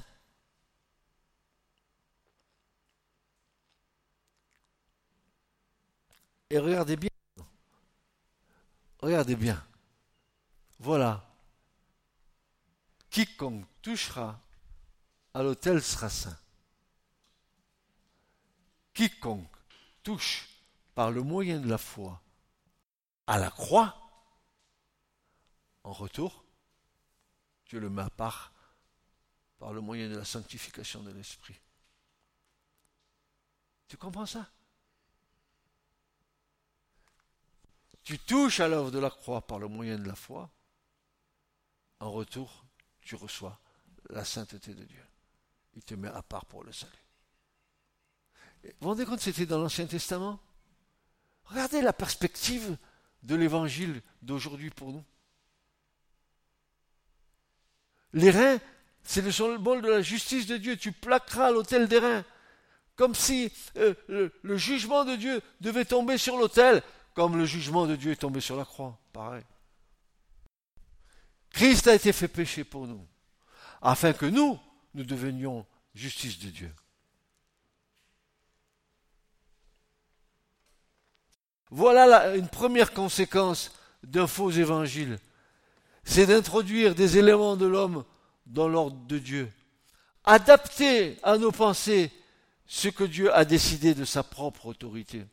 [6.50, 7.08] Et regardez bien.
[9.00, 9.64] Regardez bien.
[10.78, 11.24] Voilà.
[13.08, 14.38] Quiconque touchera
[15.32, 16.38] à l'autel sera saint.
[18.92, 19.56] Quiconque
[20.02, 20.48] touche
[20.94, 22.20] par le moyen de la foi
[23.26, 23.96] à la croix,
[25.84, 26.44] en retour,
[27.66, 28.51] Dieu le met à part
[29.62, 31.54] par le moyen de la sanctification de l'Esprit.
[33.86, 34.50] Tu comprends ça?
[38.02, 40.50] Tu touches à l'œuvre de la croix par le moyen de la foi,
[42.00, 42.64] en retour,
[43.02, 43.60] tu reçois
[44.10, 45.06] la sainteté de Dieu.
[45.74, 46.92] Il te met à part pour le salut.
[48.64, 50.40] vous vous rendez compte, c'était dans l'Ancien Testament?
[51.44, 52.76] Regardez la perspective
[53.22, 55.04] de l'évangile d'aujourd'hui pour nous.
[58.12, 58.58] Les reins,
[59.04, 60.76] c'est le symbole de la justice de Dieu.
[60.76, 62.24] Tu plaqueras l'autel des reins.
[62.96, 66.82] Comme si euh, le, jugement de Dieu devait tomber sur l'autel
[67.14, 68.98] comme le jugement de Dieu est tombé sur la croix.
[69.12, 69.44] Pareil.
[71.50, 73.06] Christ a été fait péché pour nous,
[73.82, 74.58] afin que nous,
[74.94, 76.74] nous devenions justice de Dieu.
[81.70, 85.18] Voilà une première conséquence d'un faux évangile.
[86.04, 88.04] C'est d'introduire des éléments de l'homme
[88.46, 89.50] dans l'ordre de Dieu.
[90.24, 92.10] Adapter à nos pensées
[92.66, 95.24] ce que Dieu a décidé de sa propre autorité.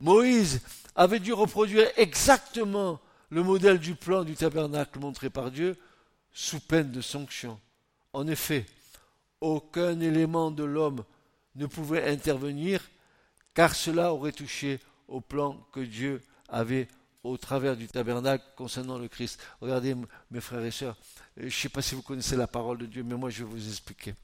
[0.00, 0.60] Moïse
[0.94, 5.76] avait dû reproduire exactement le modèle du plan du tabernacle montré par Dieu
[6.32, 7.60] sous peine de sanction.
[8.12, 8.66] En effet,
[9.40, 11.04] aucun élément de l'homme
[11.54, 12.80] ne pouvait intervenir
[13.54, 16.88] car cela aurait touché au plan que Dieu avait
[17.28, 19.40] au travers du tabernacle concernant le Christ.
[19.60, 19.96] Regardez
[20.30, 20.96] mes frères et sœurs,
[21.36, 23.50] je ne sais pas si vous connaissez la parole de Dieu, mais moi je vais
[23.50, 24.14] vous expliquer.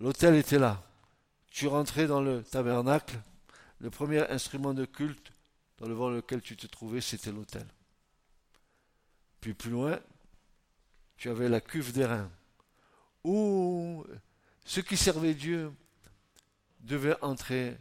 [0.00, 0.82] L'autel était là.
[1.50, 3.18] Tu rentrais dans le tabernacle,
[3.78, 5.32] le premier instrument de culte
[5.78, 7.66] dans devant lequel tu te trouvais, c'était l'autel.
[9.40, 9.98] Puis plus loin,
[11.16, 12.30] tu avais la cuve des reins,
[13.22, 14.04] où
[14.64, 15.72] ceux qui servaient Dieu
[16.80, 17.76] devaient entrer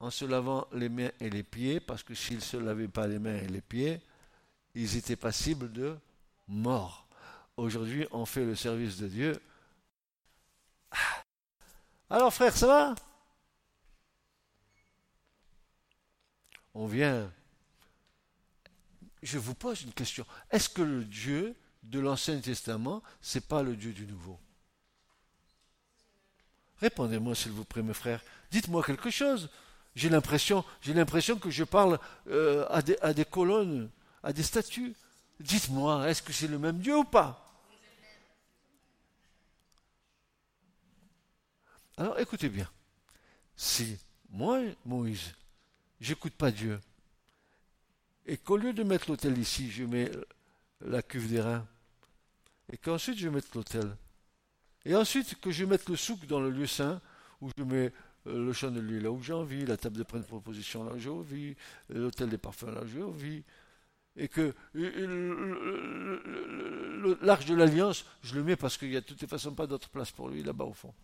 [0.00, 3.06] en se lavant les mains et les pieds, parce que s'ils ne se lavaient pas
[3.06, 4.00] les mains et les pieds,
[4.74, 5.96] ils étaient passibles de
[6.48, 7.06] mort.
[7.56, 9.42] Aujourd'hui, on fait le service de Dieu.
[10.90, 11.24] Ah.
[12.10, 12.94] Alors frère, ça va?
[16.74, 17.32] On vient.
[19.22, 20.26] Je vous pose une question.
[20.50, 24.38] Est-ce que le Dieu de l'Ancien Testament, c'est pas le Dieu du Nouveau?
[26.80, 28.22] Répondez-moi, s'il vous plaît, mes frères.
[28.50, 29.48] Dites-moi quelque chose.
[29.96, 30.62] J'ai l'impression,
[31.40, 33.88] que je parle euh, à, des, colonnes,
[34.22, 34.94] à des statues.
[35.40, 37.42] Dites-moi, est-ce que c'est le même Dieu ou pas?
[41.96, 42.68] Alors écoutez bien.
[43.56, 43.96] si
[44.28, 45.34] moi, Moïse,
[45.98, 46.78] j'écoute pas Dieu,
[48.26, 50.10] et qu'au lieu de mettre l'autel ici, je mets
[50.82, 51.66] la cuve des reins,
[52.70, 53.96] et qu'ensuite je mette l'autel,
[54.84, 57.00] et ensuite que je mette le souk dans le lieu saint,
[57.40, 57.92] où je mets
[58.26, 61.56] le chandelier là où j'ai envie, la table de prenne proposition là où j'ai envie,
[61.88, 63.42] l'hôtel des parfums là où j'ai envie,
[64.16, 64.54] et que
[67.22, 69.88] l'arche de l'alliance, je le mets parce qu'il n'y a de toute façon pas d'autre
[69.90, 70.94] place pour lui là-bas au fond.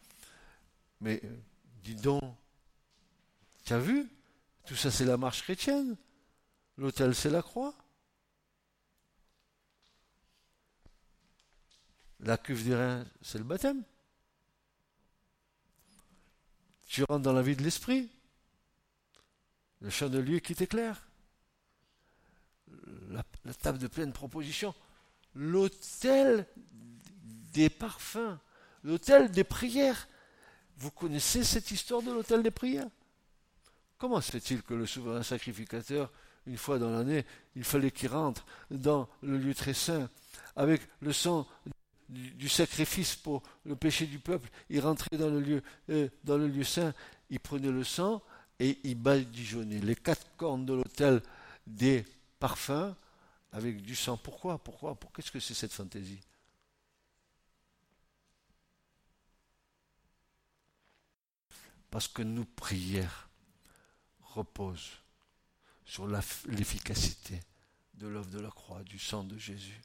[1.01, 1.37] Mais euh,
[1.83, 2.23] dis donc,
[3.65, 4.09] tu as vu?
[4.67, 5.97] Tout ça c'est la marche chrétienne.
[6.79, 7.75] L'autel c'est la croix.
[12.21, 13.83] La cuve des reins c'est le baptême.
[16.93, 18.11] Tu rentres dans la vie de l'esprit.
[19.81, 21.09] Le chandelier qui t'éclaire
[23.09, 23.25] la,
[23.55, 24.75] table de pleine proposition,
[25.35, 26.47] l'hôtel
[27.55, 28.39] des parfums,
[28.85, 30.07] l'hôtel des prières.
[30.77, 32.91] Vous connaissez cette histoire de l'hôtel des prières?
[33.97, 36.13] Comment se fait-il que le souverain sacrificateur,
[36.47, 37.25] une fois dans l'année,
[37.57, 40.11] il fallait qu'il rentre dans le lieu très saint
[40.57, 41.49] avec le sang
[42.13, 46.47] du, sacrifice pour le péché du peuple, il rentrait dans le lieu, euh, dans le
[46.47, 46.93] lieu saint,
[47.31, 48.23] il prenait le sang
[48.59, 51.23] et il badigeonnait les quatre cornes de l'autel
[51.67, 52.05] des
[52.39, 52.97] parfum
[53.53, 54.17] avec du sang.
[54.17, 54.59] Pourquoi?
[54.59, 54.99] Pourquoi?
[55.15, 56.21] Qu'est-ce que c'est cette fantaisie?
[61.91, 63.29] Parce que nos prières
[64.21, 64.93] reposent
[65.85, 67.39] sur l'efficacité
[67.95, 69.81] de l'œuvre de la croix, du sang de Jésus.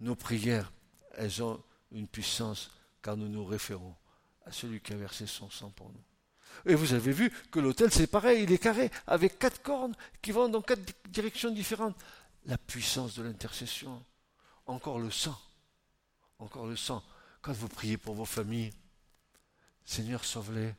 [0.00, 0.72] Nos prières,
[1.14, 2.70] elles ont une puissance
[3.02, 3.94] car nous nous référons
[4.44, 6.04] à celui qui a versé son sang pour nous.
[6.64, 10.32] Et vous avez vu que l'autel, c'est pareil, il est carré, avec quatre cornes qui
[10.32, 11.96] vont dans quatre directions différentes.
[12.46, 14.02] La puissance de l'intercession.
[14.66, 15.38] Encore le sang.
[16.38, 17.02] Encore le sang.
[17.42, 18.72] Quand vous priez pour vos familles,
[19.84, 20.74] Seigneur, sauve-les.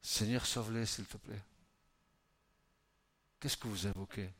[0.00, 1.42] Seigneur, sauve-les, s'il te plaît.
[3.38, 4.30] Qu'est-ce que vous invoquez?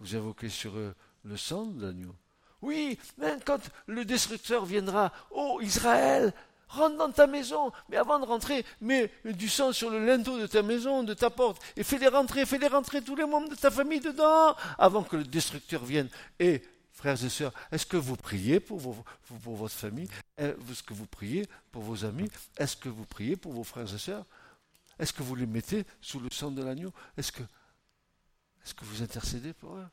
[0.00, 2.14] Vous invoquez sur eux le sang de l'agneau.
[2.60, 6.32] Oui, mais quand le destructeur viendra, ô Israël,
[6.68, 10.46] rentre dans ta maison, mais avant de rentrer, mets du sang sur le linteau de
[10.46, 13.70] ta maison, de ta porte, et fais-les rentrer, fais-les rentrer tous les membres de ta
[13.70, 16.08] famille dedans, avant que le destructeur vienne.
[16.38, 18.80] Et, frères et sœurs, est-ce que vous priez pour,
[19.42, 20.08] pour votre famille?
[20.36, 22.30] Est-ce que vous priez pour vos amis?
[22.56, 24.24] Est-ce que vous priez pour vos frères et sœurs?
[24.98, 26.92] Est-ce que vous les mettez sous le sang de l'agneau?
[27.16, 27.42] Est-ce que,
[28.68, 29.88] est-ce que vous intercédez pour eux?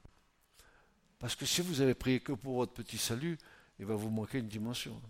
[1.17, 3.37] Parce que si vous avez prié que pour votre petit salut,
[3.79, 5.01] il va vous manquer une dimension.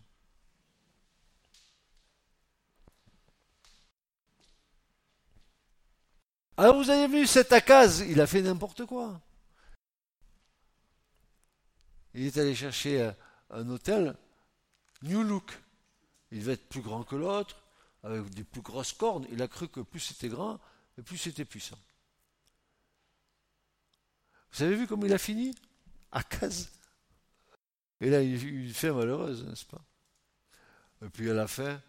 [6.57, 9.19] Alors vous avez vu cet Akaz, il a fait n'importe quoi.
[12.13, 13.11] Il est allé chercher
[13.49, 14.15] un hôtel
[15.01, 15.59] New Look.
[16.31, 17.63] Il devait être plus grand que l'autre,
[18.03, 19.25] avec des plus grosses cornes.
[19.31, 20.59] Il a cru que plus c'était grand,
[21.03, 21.79] plus c'était puissant.
[24.55, 25.53] Vous avez vu comment il a fini
[26.13, 26.69] Akaz.
[27.99, 29.81] Et là, il a eu une fin malheureuse, n'est-ce pas?
[31.05, 31.81] Et puis à la fin,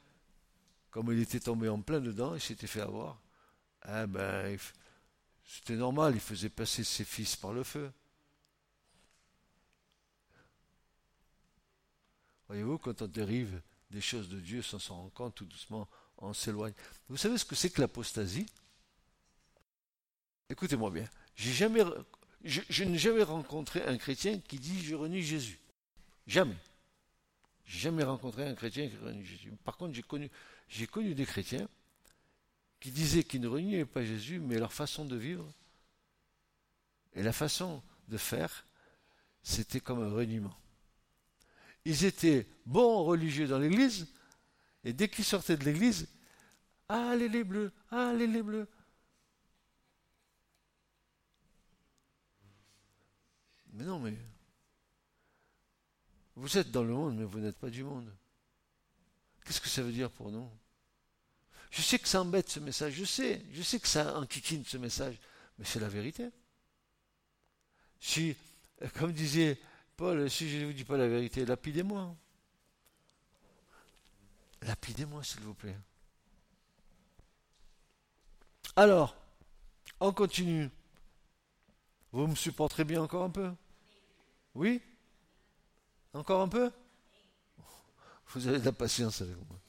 [0.91, 3.21] comme il était tombé en plein dedans, il s'était fait avoir.
[3.87, 4.59] Eh ben,
[5.45, 7.93] c'était normal, il faisait passer ses fils par le feu.
[12.49, 16.33] Voyez-vous, quand on dérive des choses de Dieu sans s'en rendre compte, tout doucement, on
[16.33, 16.75] s'éloigne.
[17.09, 18.47] Vous savez ce que c'est que l'apostasie?
[20.49, 21.09] Écoutez-moi bien.
[21.37, 21.85] J'ai jamais,
[22.47, 25.59] je, n'ai jamais rencontré un chrétien qui dit je renie Jésus.
[26.27, 26.57] Jamais.
[27.65, 29.53] J'ai jamais rencontré un chrétien qui renie Jésus.
[29.65, 30.31] Par contre, j'ai connu,
[30.69, 31.69] j'ai connu des chrétiens
[32.81, 35.53] qui disaient qu'ils ne reniaient pas Jésus, mais leur façon de vivre
[37.15, 38.67] et la façon de faire,
[39.43, 40.57] c'était comme un reniement.
[41.85, 44.07] Ils étaient bons religieux dans l'église,
[44.85, 46.09] et dès qu'ils sortaient de l'église,
[46.89, 48.69] allez les bleus, allez les bleus.
[53.77, 54.17] Mais non, mais
[56.35, 58.11] vous êtes dans le monde, mais vous n'êtes pas du monde.
[59.45, 60.51] Qu'est-ce que ça veut dire pour nous?
[61.71, 64.79] Je sais que ça embête ce message, je sais, je sais que ça enquiquine ce
[64.79, 65.19] message,
[65.59, 66.31] mais c'est la vérité.
[68.01, 68.35] Si,
[68.95, 69.61] comme disait
[69.97, 72.17] Paul, si je ne vous dis pas la vérité, lapidez-moi.
[74.63, 75.77] Lapidez-moi, s'il vous plaît.
[78.75, 79.15] Alors,
[80.01, 80.71] on continue.
[82.13, 83.53] Vous me supporterez bien encore un peu?
[84.57, 84.81] Oui.
[86.15, 86.73] Encore un peu?
[88.29, 89.61] Vous avez de la patience avec moi.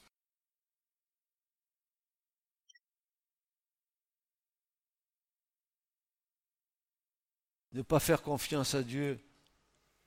[7.72, 9.20] Ne pas faire confiance à Dieu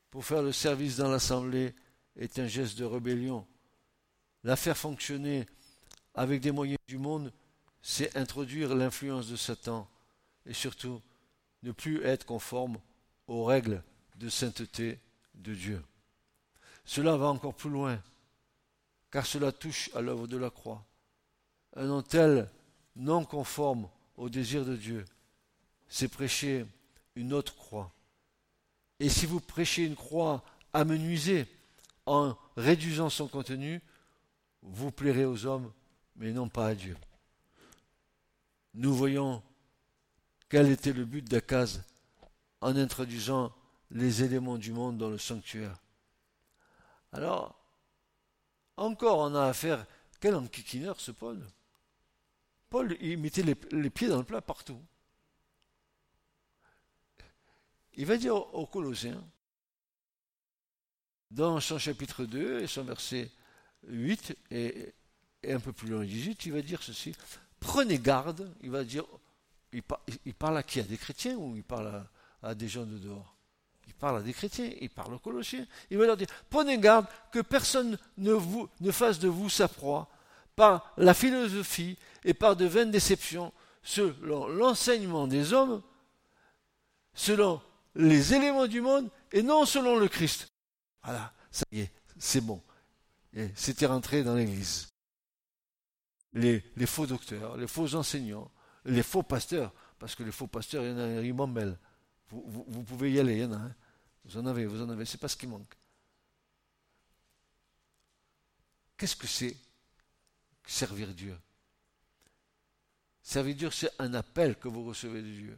[0.09, 1.75] pour faire le service dans l'assemblée
[2.15, 3.47] est un geste de rébellion.
[4.43, 5.45] La faire fonctionner
[6.15, 7.31] avec des moyens du monde,
[7.83, 9.87] c'est introduire l'influence de Satan
[10.47, 11.03] et surtout
[11.61, 12.79] ne plus être conforme
[13.27, 13.83] aux règles
[14.21, 14.99] de sainteté
[15.33, 15.83] de Dieu.
[16.85, 18.01] Cela va encore plus loin,
[19.09, 20.85] car cela touche à l'œuvre de la croix.
[21.75, 22.49] Un nom tel
[22.95, 25.05] non conforme au désir de Dieu,
[25.89, 26.65] c'est prêcher
[27.15, 27.91] une autre croix.
[28.99, 30.43] Et si vous prêchez une croix
[30.73, 31.47] amenuisée
[32.05, 33.81] en réduisant son contenu,
[34.61, 35.71] vous plairez aux hommes,
[36.15, 36.95] mais non pas à Dieu.
[38.75, 39.41] Nous voyons
[40.47, 41.81] quel était le but d'Akaz
[42.61, 43.51] en introduisant
[43.91, 45.77] les éléments du monde dans le sanctuaire.
[47.11, 47.59] Alors,
[48.77, 49.85] encore on a affaire,
[50.19, 51.45] quel enquiquineur ce Paul?
[52.69, 54.81] Paul, il mettait les, les, pieds dans le plat partout.
[57.95, 59.21] Il va dire aux Colossiens,
[61.31, 63.31] dans son chapitre 2 et son verset
[63.87, 64.93] 8 et,
[65.47, 67.15] un peu plus loin 18, il va dire ceci.
[67.59, 69.05] Prenez garde, il va dire,
[69.71, 69.81] il,
[70.33, 70.79] parle à qui?
[70.79, 72.05] À des chrétiens ou il parle
[72.43, 73.35] à, des gens de dehors?
[74.01, 75.65] Parle à des chrétiens, il parle aux Colossiens.
[75.91, 79.67] Il va leur dire, prenez garde que personne ne, vous, ne fasse de vous sa
[79.67, 80.09] proie
[80.55, 85.83] par la philosophie et par de vaines déceptions, selon l'enseignement des hommes,
[87.13, 87.61] selon
[87.93, 90.47] les éléments du monde et non selon le Christ.
[91.03, 92.61] Voilà, ça y est, c'est bon.
[93.53, 94.89] C'était rentré dans l'Église.
[96.33, 98.49] Les, faux docteurs, les faux enseignants,
[98.85, 101.77] les faux pasteurs, parce que les faux pasteurs, il y en a, ils m'emmêlent.
[102.29, 103.57] Vous, vous, pouvez y aller, il y en a.
[103.57, 103.75] Hein.
[104.25, 105.75] Vous en avez, vous en avez, c'est pas ce qui manque.
[108.97, 109.55] Qu'est-ce que c'est
[110.65, 111.37] servir Dieu?
[113.23, 115.57] Servir Dieu, c'est un appel que vous recevez de Dieu.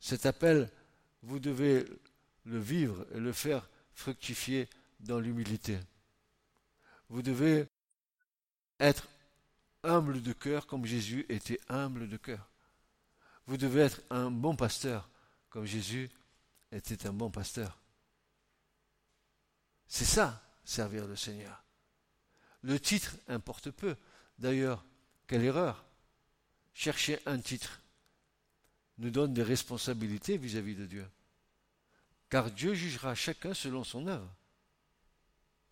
[0.00, 0.70] Cet appel,
[1.22, 1.86] vous devez
[2.44, 4.68] le vivre et le faire fructifier
[5.00, 5.78] dans l'humilité.
[7.08, 7.66] Vous devez
[8.80, 9.08] être
[9.82, 12.48] humble de cœur comme Jésus était humble de cœur.
[13.46, 15.08] Vous devez être un bon pasteur
[15.50, 16.10] comme Jésus
[16.72, 17.78] était un bon pasteur.
[19.86, 21.64] C'est ça, servir le Seigneur.
[22.62, 23.96] Le titre importe peu.
[24.38, 24.84] D'ailleurs,
[25.26, 25.84] quelle erreur.
[26.74, 27.80] Chercher un titre
[28.98, 31.08] nous donne des responsabilités vis-à-vis de Dieu.
[32.28, 34.34] Car Dieu jugera chacun selon son œuvre.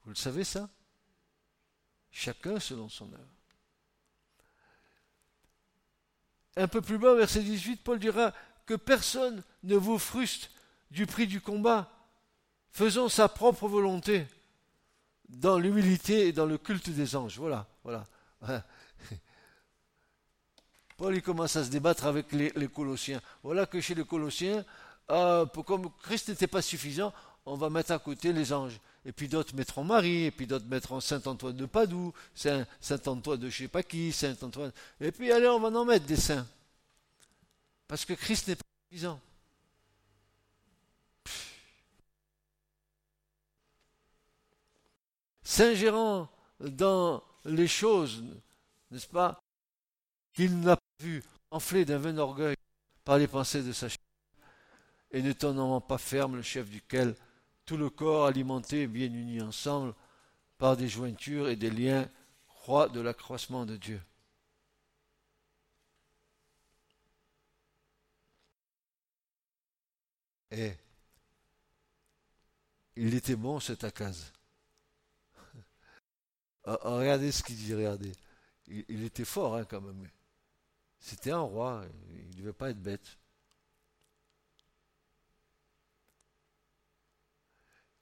[0.04, 0.70] Vous le savez ça?
[2.10, 3.36] Chacun selon son œuvre.
[6.56, 8.32] Un peu plus bas, verset 18, Paul dira
[8.64, 10.50] que personne ne vous fruste
[10.90, 11.90] du prix du combat,
[12.70, 14.26] faisant sa propre volonté
[15.28, 17.38] dans l'humilité et dans le culte des anges.
[17.38, 18.04] Voilà, voilà.
[20.96, 23.20] Paul il commence à se débattre avec les, Colossiens.
[23.42, 24.64] Voilà que chez les Colossiens,
[25.10, 27.12] euh, comme Christ n'était pas suffisant,
[27.44, 28.80] on va mettre à côté les anges.
[29.04, 33.00] Et puis d'autres mettront Marie, et puis d'autres mettront Saint Antoine de Padoue, Saint, Saint
[33.06, 34.72] Antoine de je sais pas qui, Saint Antoine.
[35.00, 36.46] Et puis allez, on va en mettre des saints.
[37.86, 39.20] Parce que Christ n'est pas suffisant.
[45.46, 46.28] S'ingérant
[46.58, 48.24] dans les choses,
[48.90, 49.38] n'est-ce pas,
[50.32, 51.22] qu'il n'a pas vu
[51.52, 52.56] enflé d'un vain orgueil
[53.04, 54.00] par les pensées de sa chair,
[55.12, 57.14] et ne pas ferme le chef duquel
[57.64, 59.94] tout le corps alimenté bien uni ensemble
[60.58, 62.10] par des jointures et des liens
[62.48, 64.02] croît de l'accroissement de Dieu.
[70.50, 70.72] Et
[72.96, 74.32] il était bon cet Akaz.
[76.66, 78.12] Ah, ah, regardez ce qu'il dit, regardez.
[78.66, 80.08] Il, était fort hein, quand même.
[80.98, 83.18] C'était un roi, il ne devait pas être bête.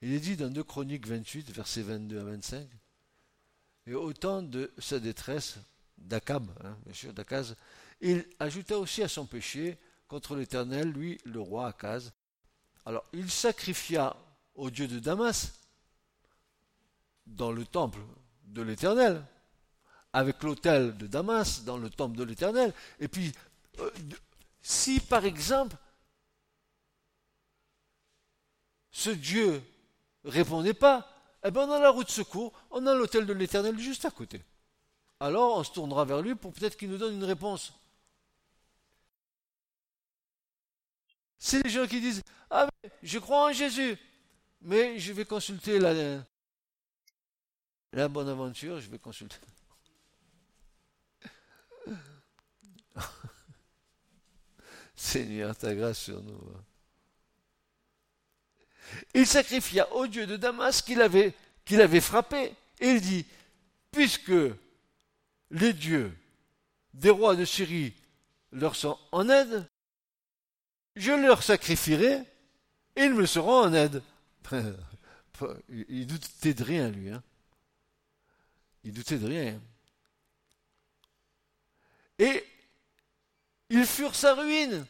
[0.00, 2.68] Il est dit dans 2 Chroniques 28, versets 22 à 25,
[3.86, 5.58] et autant de sa détresse
[5.98, 7.56] d'Akab, hein, bien sûr, d'Akaz,
[8.00, 12.12] il ajouta aussi à son péché contre l'Éternel, lui, le roi Akaz.
[12.86, 14.16] Alors, il sacrifia
[14.54, 15.52] au dieu de Damas
[17.26, 18.00] dans le temple
[18.54, 19.22] de l'Éternel,
[20.12, 22.72] avec l'autel de Damas dans le temple de l'Éternel.
[23.00, 23.32] Et puis,
[23.80, 23.90] euh,
[24.62, 25.76] si par exemple,
[28.90, 29.62] ce Dieu
[30.24, 31.10] répondait pas,
[31.42, 34.10] eh bien on a la route de secours, on a l'autel de l'Éternel juste à
[34.10, 34.40] côté.
[35.20, 37.72] Alors on se tournera vers lui pour peut-être qu'il nous donne une réponse.
[41.38, 43.98] C'est les gens qui disent Ah, mais je crois en Jésus,
[44.62, 46.24] mais je vais consulter la,
[47.94, 49.36] la bonne aventure, je vais consulter.
[54.96, 56.32] Seigneur, ta grâce sur nous.
[56.54, 56.64] Hein.
[59.14, 61.34] Il sacrifia au Dieu de Damas qu'il avait,
[61.64, 62.52] qu'il avait frappé.
[62.80, 63.26] Et il dit,
[63.92, 64.32] puisque
[65.50, 66.12] les dieux
[66.92, 67.94] des rois de Syrie
[68.52, 69.68] leur sont en aide,
[70.96, 72.22] je leur sacrifierai
[72.96, 74.02] et ils me seront en aide.
[75.68, 77.10] Il doutait de rien, lui.
[77.10, 77.22] Hein.
[78.84, 79.60] Il doutait de rien.
[82.18, 82.44] Et
[83.70, 84.86] ils furent sa ruine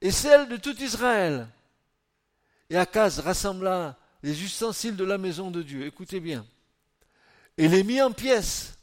[0.00, 1.48] et celle de tout Israël.
[2.70, 6.46] Et Akaz rassembla les ustensiles de la maison de Dieu, écoutez bien,
[7.56, 8.78] et les mit en pièces.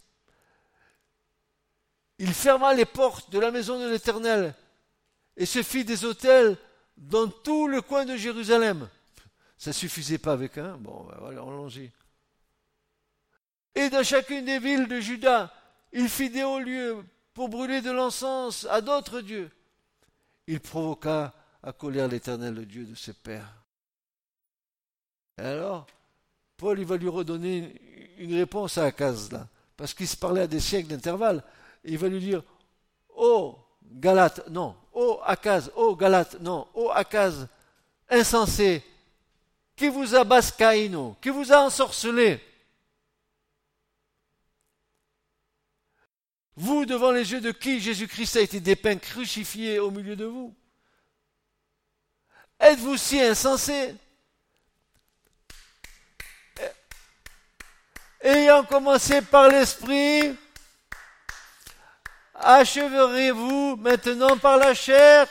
[2.20, 4.54] Il ferma les portes de la maison de l'Éternel
[5.38, 6.58] et se fit des hôtels
[6.98, 8.90] dans tout le coin de Jérusalem.
[9.58, 11.90] Ça suffisait pas avec un, bon, ben voilà, allons-y.
[13.76, 15.54] Et dans chacune des villes de Juda,
[15.92, 17.04] il fit des hauts lieux
[17.34, 19.50] pour brûler de l'encens à d'autres dieux.
[20.48, 23.54] Il provoqua à colère l'Éternel, le Dieu de ses pères.
[25.38, 25.88] Et alors,
[26.58, 29.48] Paul, il va lui redonner une réponse à Akaz, là,
[29.78, 31.44] parce qu'il se parlait à des siècles d'intervalle.
[31.86, 32.44] Il va lui dire,
[33.16, 37.48] oh, Galate, non, oh, Akaz, oh, Galate, non, oh, Akaz,
[38.10, 38.84] insensé,
[39.76, 42.42] qui vous a bascaïno, qui vous a ensorcelé
[46.60, 50.54] Vous, devant les yeux de qui Jésus-Christ a été dépeint, crucifié au milieu de vous
[52.60, 53.96] Êtes-vous si insensé
[58.22, 60.36] Ayant commencé par l'esprit,
[62.36, 65.28] acheverez-vous maintenant par la chair?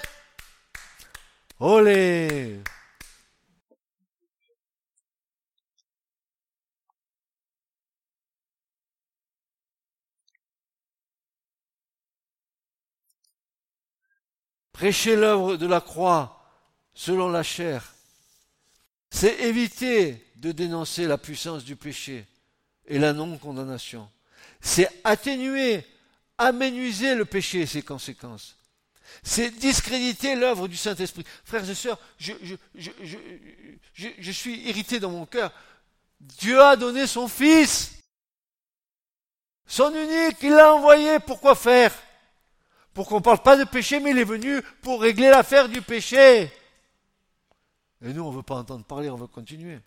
[1.60, 2.62] Olé
[14.78, 16.40] Prêcher l'œuvre de la croix
[16.94, 17.96] selon la chair,
[19.10, 22.24] c'est éviter de dénoncer la puissance du péché
[22.86, 24.08] et la non-condamnation.
[24.60, 25.84] C'est atténuer,
[26.38, 28.54] aménuiser le péché et ses conséquences.
[29.24, 31.24] C'est discréditer l'œuvre du Saint-Esprit.
[31.44, 32.34] Frères et sœurs, je,
[33.96, 35.50] je, suis irrité dans mon cœur.
[36.20, 37.98] Dieu a donné son Fils,
[39.66, 41.18] son unique, il l'a envoyé.
[41.18, 41.92] Pourquoi faire?
[42.99, 45.80] Pour qu'on ne parle pas de péché, mais il est venu pour régler l'affaire du
[45.82, 46.51] péché.
[48.03, 49.78] Et nous, on ne veut pas entendre parler, on veut continuer.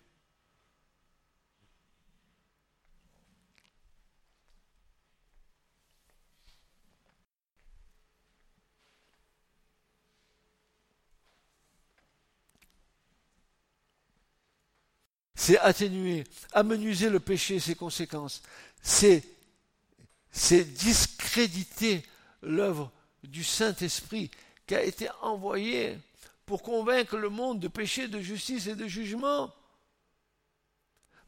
[15.34, 18.42] c'est atténuer, amenuiser le péché et ses conséquences.
[18.80, 19.22] C'est,
[20.30, 22.02] c'est discréditer
[22.40, 22.90] l'œuvre
[23.22, 24.30] du Saint-Esprit
[24.66, 25.98] qui a été envoyé
[26.46, 29.52] pour convaincre le monde de péché, de justice et de jugement.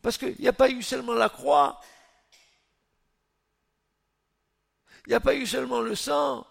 [0.02, 1.80] Parce qu'il n'y a pas eu seulement la croix,
[5.06, 6.46] il n'y a pas eu seulement le sang,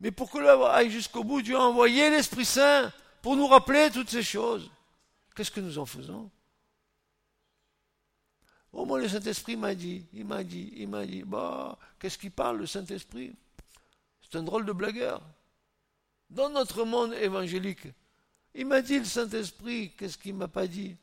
[0.00, 2.92] mais pour que l'œuvre aille jusqu'au bout, Dieu a envoyé l'Esprit Saint
[3.22, 4.70] pour nous rappeler toutes ces choses.
[5.34, 6.30] Qu'est-ce que nous en faisons?
[8.72, 12.30] Au moins le Saint-Esprit m'a dit, il m'a dit, il m'a dit, bah, qu'est-ce qu'il
[12.30, 13.34] parle le Saint-Esprit?
[14.30, 15.22] C'est un drôle de blagueur.
[16.28, 17.88] Dans notre monde évangélique,
[18.54, 20.96] il m'a dit le Saint-Esprit, qu'est-ce qu'il ne m'a pas dit?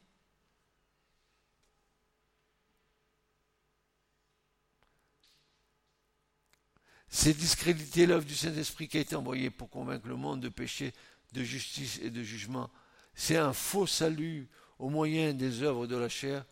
[7.10, 10.94] C'est discréditer l'œuvre du Saint-Esprit qui a été envoyée pour convaincre le monde de péché,
[11.34, 12.70] de justice et de jugement.
[13.14, 14.48] C'est un faux salut
[14.80, 16.46] au moyen des œuvres de la chair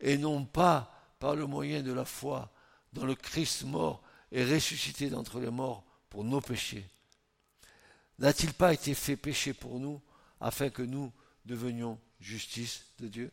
[0.00, 2.52] et non pas par le moyen de la foi
[2.92, 6.86] dans le Christ mort et ressuscité d'entre les morts pour nos péchés
[8.18, 10.02] N'a-t-il pas été fait péché pour nous
[10.40, 11.10] afin que nous
[11.46, 13.32] devenions justice de Dieu?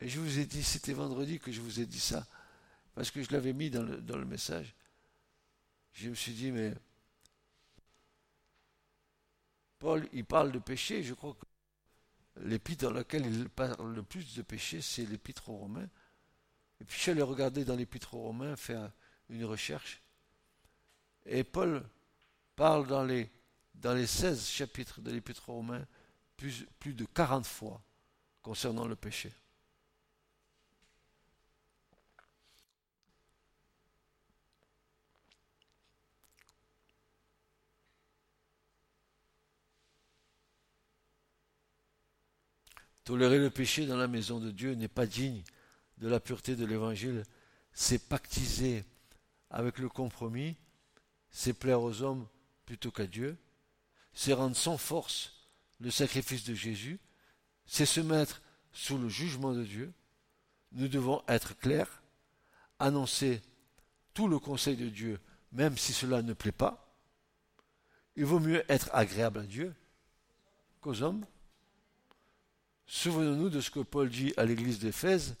[0.00, 2.26] Et je vous ai dit, c'était vendredi que je vous ai dit ça,
[2.94, 4.74] parce que je l'avais mis dans le, message.
[5.94, 6.74] Je me suis dit, mais
[9.78, 11.46] Paul, il parle de péché, je crois que
[12.42, 15.88] l'épître dans laquelle il parle le plus de péché, c'est l'épître aux Romains.
[16.88, 18.90] Je suis regarder dans l'Épître aux Romains, faire
[19.28, 20.02] une recherche.
[21.26, 21.82] Et Paul
[22.56, 23.30] parle dans les,
[23.74, 25.86] dans les 16 chapitres de l'Épître aux Romains
[26.36, 27.82] plus, plus de 40 fois
[28.42, 29.32] concernant le péché.
[43.04, 45.42] Tolérer le péché dans la maison de Dieu n'est pas digne
[45.98, 47.22] de la pureté de l'évangile,
[47.72, 48.84] c'est pactiser
[49.50, 50.56] avec le compromis,
[51.30, 52.26] c'est plaire aux hommes
[52.66, 53.36] plutôt qu'à Dieu,
[54.12, 55.32] c'est rendre sans force
[55.80, 56.98] le sacrifice de Jésus,
[57.66, 58.42] c'est se mettre
[58.72, 59.92] sous le jugement de Dieu.
[60.72, 62.02] Nous devons être clairs,
[62.78, 63.42] annoncer
[64.12, 65.20] tout le conseil de Dieu,
[65.52, 66.94] même si cela ne plaît pas.
[68.16, 69.74] Il vaut mieux être agréable à Dieu
[70.80, 71.24] qu'aux hommes.
[72.86, 75.36] Souvenons-nous de ce que Paul dit à l'église d'Éphèse.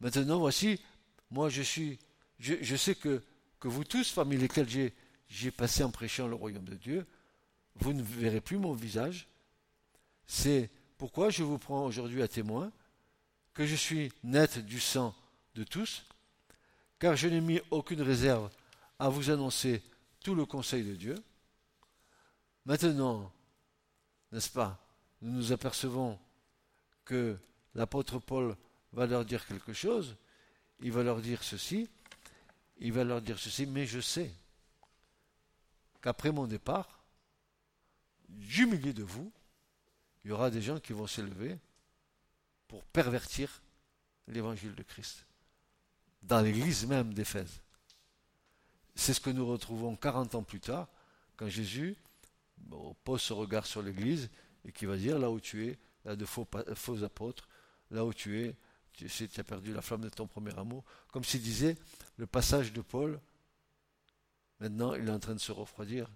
[0.00, 0.80] Maintenant, voici,
[1.30, 1.98] moi je suis,
[2.38, 3.22] je, sais que,
[3.62, 4.94] vous tous, parmi lesquels j'ai,
[5.28, 7.06] j'ai passé en prêchant le royaume de Dieu,
[7.76, 9.28] vous ne verrez plus mon visage.
[10.26, 12.72] C'est pourquoi je vous prends aujourd'hui à témoin
[13.54, 15.14] que je suis net du sang
[15.54, 16.04] de tous,
[16.98, 18.50] car je n'ai mis aucune réserve
[18.98, 19.82] à vous annoncer
[20.20, 21.14] tout le conseil de Dieu.
[22.64, 23.32] Maintenant,
[24.30, 24.78] n'est-ce pas,
[25.22, 26.18] nous nous apercevons
[27.04, 27.38] que
[27.74, 28.56] l'apôtre Paul
[28.92, 30.16] va leur dire quelque chose,
[30.80, 31.88] il va leur dire ceci,
[32.78, 34.30] il va leur dire ceci, mais je sais
[36.00, 37.02] qu'après mon départ,
[38.28, 39.32] du de vous,
[40.24, 41.58] il y aura des gens qui vont s'élever
[42.66, 43.62] pour pervertir
[44.26, 45.24] l'évangile de Christ
[46.22, 47.60] dans l'église même d'Éphèse.
[48.94, 50.88] C'est ce que nous retrouvons 40 ans plus tard,
[51.36, 51.96] quand Jésus
[53.04, 54.28] pose ce regard sur l'église
[54.64, 57.48] et qui va dire là où tu es, là de faux apôtres,
[57.90, 58.56] là où tu es,
[58.98, 60.82] tu sais, tu as perdu la flamme de ton premier amour.
[61.12, 61.76] Comme s'il disait,
[62.16, 63.20] le passage de Paul,
[64.58, 66.10] maintenant il est en train de se refroidir.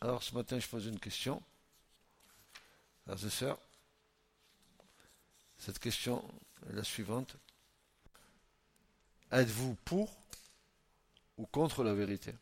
[0.00, 1.40] Alors ce matin, je pose une question.
[3.04, 3.58] Frères et sœurs,
[5.58, 6.28] cette question
[6.68, 7.36] est la suivante.
[9.30, 10.12] Êtes-vous pour
[11.36, 12.34] ou contre la vérité?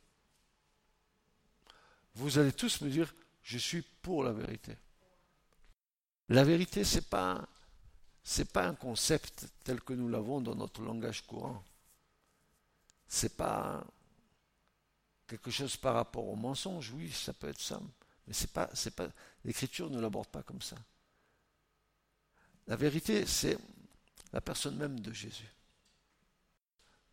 [2.15, 3.15] Vous allez tous me dire,
[3.49, 4.77] je suis pour la vérité.
[6.29, 7.49] La vérité, ce n'est pas,
[8.57, 11.65] un concept tel que nous l'avons dans notre langage courant.
[13.09, 13.83] Ce n'est pas
[15.27, 17.81] quelque chose par rapport au mensonge, oui, ça peut être ça.
[18.27, 19.09] Mais c'est pas, c'est pas,
[19.47, 20.77] l'écriture ne l'aborde pas comme ça.
[22.67, 23.57] La vérité, c'est
[24.31, 25.51] la personne même de Jésus.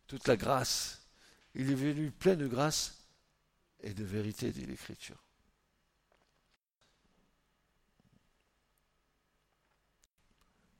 [0.06, 1.00] Toute la grâce.
[1.54, 2.94] Il est venu plein de grâce
[3.80, 5.25] et de vérité, dit l'Écriture.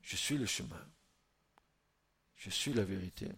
[0.07, 0.89] Je suis le chemin.
[2.37, 3.29] Je suis la vérité.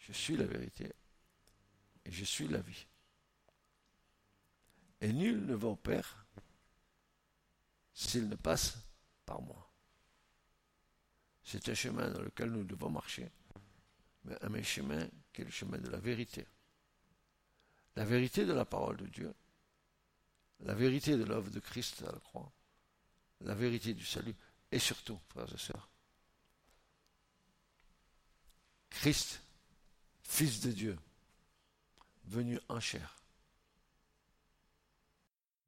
[0.00, 0.92] Je suis la vérité.
[2.04, 2.86] Et je suis la vie.
[5.00, 6.26] Et nul ne va au Père
[7.94, 8.76] s'il ne passe
[9.24, 9.72] par moi.
[11.42, 13.30] C'est un chemin dans lequel nous devons marcher,
[14.24, 16.46] mais un chemin qui est le chemin de la vérité.
[17.96, 19.34] La vérité de la parole de Dieu,
[20.60, 22.52] la vérité de l'œuvre de Christ à la croix,
[23.40, 24.36] la vérité du salut,
[24.72, 25.88] et surtout, frères et sœurs,
[28.90, 29.40] Christ,
[30.22, 30.98] Fils de Dieu,
[32.24, 33.16] venu en chair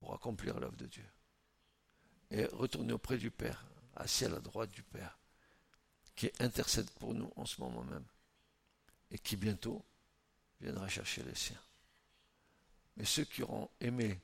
[0.01, 1.07] pour accomplir l'œuvre de Dieu
[2.31, 5.19] et retourner auprès du Père, assis à la droite du Père,
[6.17, 8.07] qui intercède pour nous en ce moment même
[9.11, 9.85] et qui bientôt
[10.61, 11.61] viendra chercher les siens.
[12.97, 14.19] Mais ceux qui auront aimé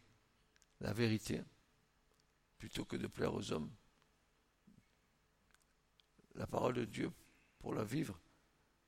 [0.81, 1.43] la vérité,
[2.59, 3.71] plutôt que de plaire aux hommes,
[6.35, 7.11] la parole de Dieu,
[7.59, 8.19] pour la vivre,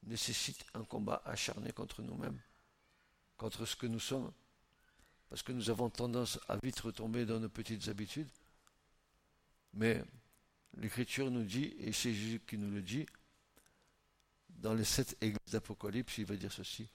[0.04, 2.40] nécessite un combat acharné contre nous-mêmes,
[3.36, 4.32] contre ce que nous sommes,
[5.28, 8.28] parce que nous avons tendance à vite retomber dans nos petites habitudes.
[9.74, 10.02] Mais
[10.76, 13.06] l'Écriture nous dit, et c'est Jésus qui nous le dit,
[14.48, 16.88] dans les sept églises d'Apocalypse, il va dire ceci,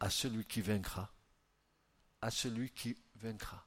[0.00, 1.12] à celui qui vaincra,
[2.20, 3.66] à celui qui vaincra.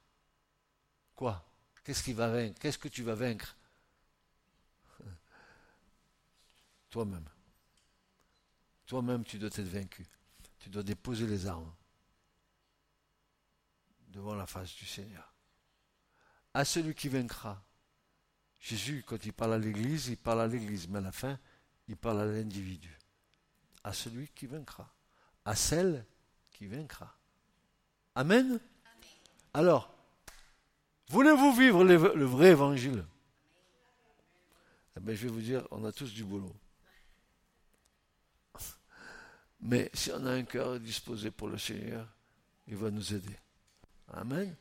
[1.14, 1.46] Quoi?
[1.84, 2.58] Qu'est-ce qui va vaincre?
[2.58, 3.56] Qu'est-ce que tu vas vaincre?
[6.96, 7.28] Toi-même.
[8.86, 10.06] Toi-même, tu dois être vaincu.
[10.58, 11.70] Tu dois déposer les armes
[14.08, 15.34] devant la face du Seigneur.
[16.54, 17.62] À celui qui vaincra.
[18.58, 21.38] Jésus, quand il parle à l'Église, il parle à l'Église, mais à la fin,
[21.86, 22.98] il parle à l'individu.
[23.84, 24.90] À celui qui vaincra.
[25.44, 26.02] À celle
[26.50, 27.14] qui vaincra.
[28.14, 28.58] Amen?
[29.52, 29.94] Alors,
[31.10, 33.04] voulez-vous vivre le, vrai évangile?
[34.96, 36.56] Eh bien, Je vais vous dire, on a tous du boulot.
[39.60, 42.06] Mais si on a un cœur disposé pour le Seigneur,
[42.66, 43.36] il va nous aider.
[44.08, 44.54] Amen.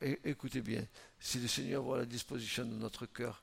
[0.00, 0.86] écoutez bien,
[1.18, 3.42] si le Seigneur voit la disposition de notre cœur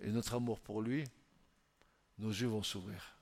[0.00, 1.04] et notre amour pour lui,
[2.18, 3.16] nos yeux vont s'ouvrir.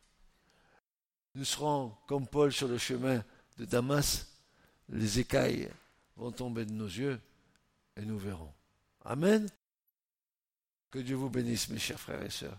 [1.34, 3.22] Nous serons comme Paul sur le chemin
[3.58, 4.26] de Damas,
[4.88, 5.68] les écailles
[6.16, 7.20] vont tomber de nos yeux
[7.96, 8.52] et nous verrons.
[9.04, 9.48] Amen.
[10.90, 12.58] Que Dieu vous bénisse, mes chers frères et sœurs.